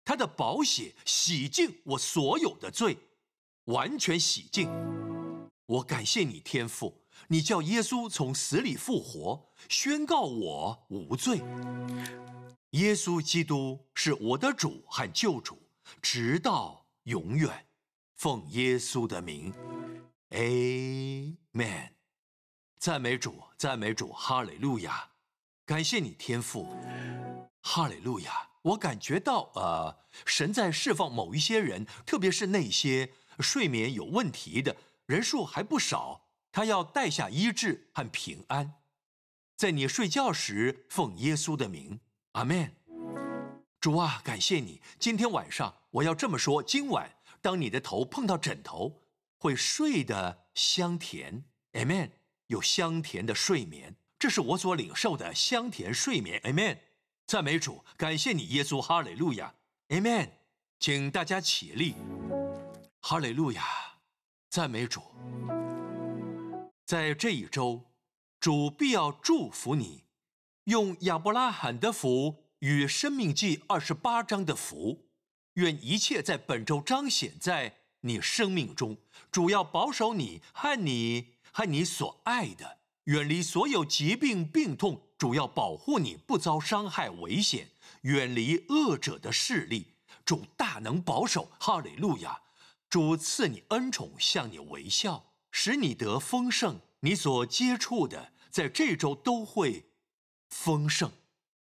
[0.05, 2.97] 他的宝血洗净我所有的罪，
[3.65, 4.71] 完全洗净。
[5.67, 11.43] 我感谢你，天父，你叫耶稣从死里复活，宣告我无罪。
[12.71, 15.59] 耶稣基督是我的主和救主，
[16.01, 17.67] 直到永远。
[18.15, 19.53] 奉耶稣的名
[20.31, 21.91] ，Amen。
[22.79, 25.11] 赞美主，赞美主，哈利路亚！
[25.65, 26.77] 感谢你，天父，
[27.63, 28.51] 哈利路亚。
[28.63, 34.77] 我感觉到，呃，神在释放某一些人，特别是那些睡眠有问题的
[35.07, 36.29] 人数还不少。
[36.53, 38.75] 他要带下医治和平安，
[39.57, 41.99] 在你睡觉时，奉耶稣的名，
[42.33, 42.77] 阿 n。
[43.85, 49.03] 主啊，感谢你，今天晚上我要这么说：今晚当你的头碰到枕头，
[49.37, 52.09] 会睡得香甜，Amen，。
[52.47, 56.79] 有香甜的睡眠，这是我所领受的香甜睡眠，Amen，。
[57.27, 59.53] 赞美主，感谢你，耶稣，哈利路亚
[59.91, 60.31] ，Amen。
[60.81, 61.95] 请大家起立，
[63.01, 63.67] 哈利路亚，
[64.49, 65.03] 赞美主。
[66.87, 67.83] 在这一周，
[68.41, 70.05] 主必要祝福你，
[70.65, 75.05] 用亚伯拉罕的福与生命记二十八章的福，
[75.57, 78.97] 愿一切在本周彰显在你生命中。
[79.31, 85.03] 主要保守你和你和你所爱的，远离所有疾病病痛。
[85.19, 87.69] 主要保护你不遭伤害危险，
[88.01, 89.97] 远离恶者的势力。
[90.25, 92.41] 主大能保守，哈利路亚！
[92.89, 96.81] 主赐你恩宠，向你微笑，使你得丰盛。
[97.01, 99.85] 你所接触的，在这周都会
[100.49, 101.13] 丰盛。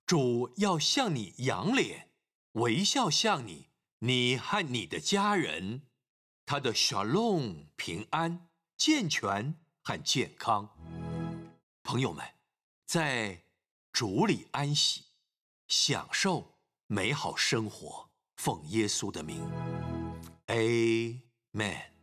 [0.05, 2.09] 主要向你扬脸，
[2.53, 5.81] 微笑向你，你和你的家人，
[6.45, 8.47] 他的 shalom 平安、
[8.77, 10.69] 健全和健康。
[11.83, 12.35] 朋友们。
[12.85, 13.43] 在
[13.91, 15.05] 主里安息，
[15.67, 18.11] 享受美好生活。
[18.35, 19.41] 奉耶稣的名
[20.45, 21.94] ，Amen。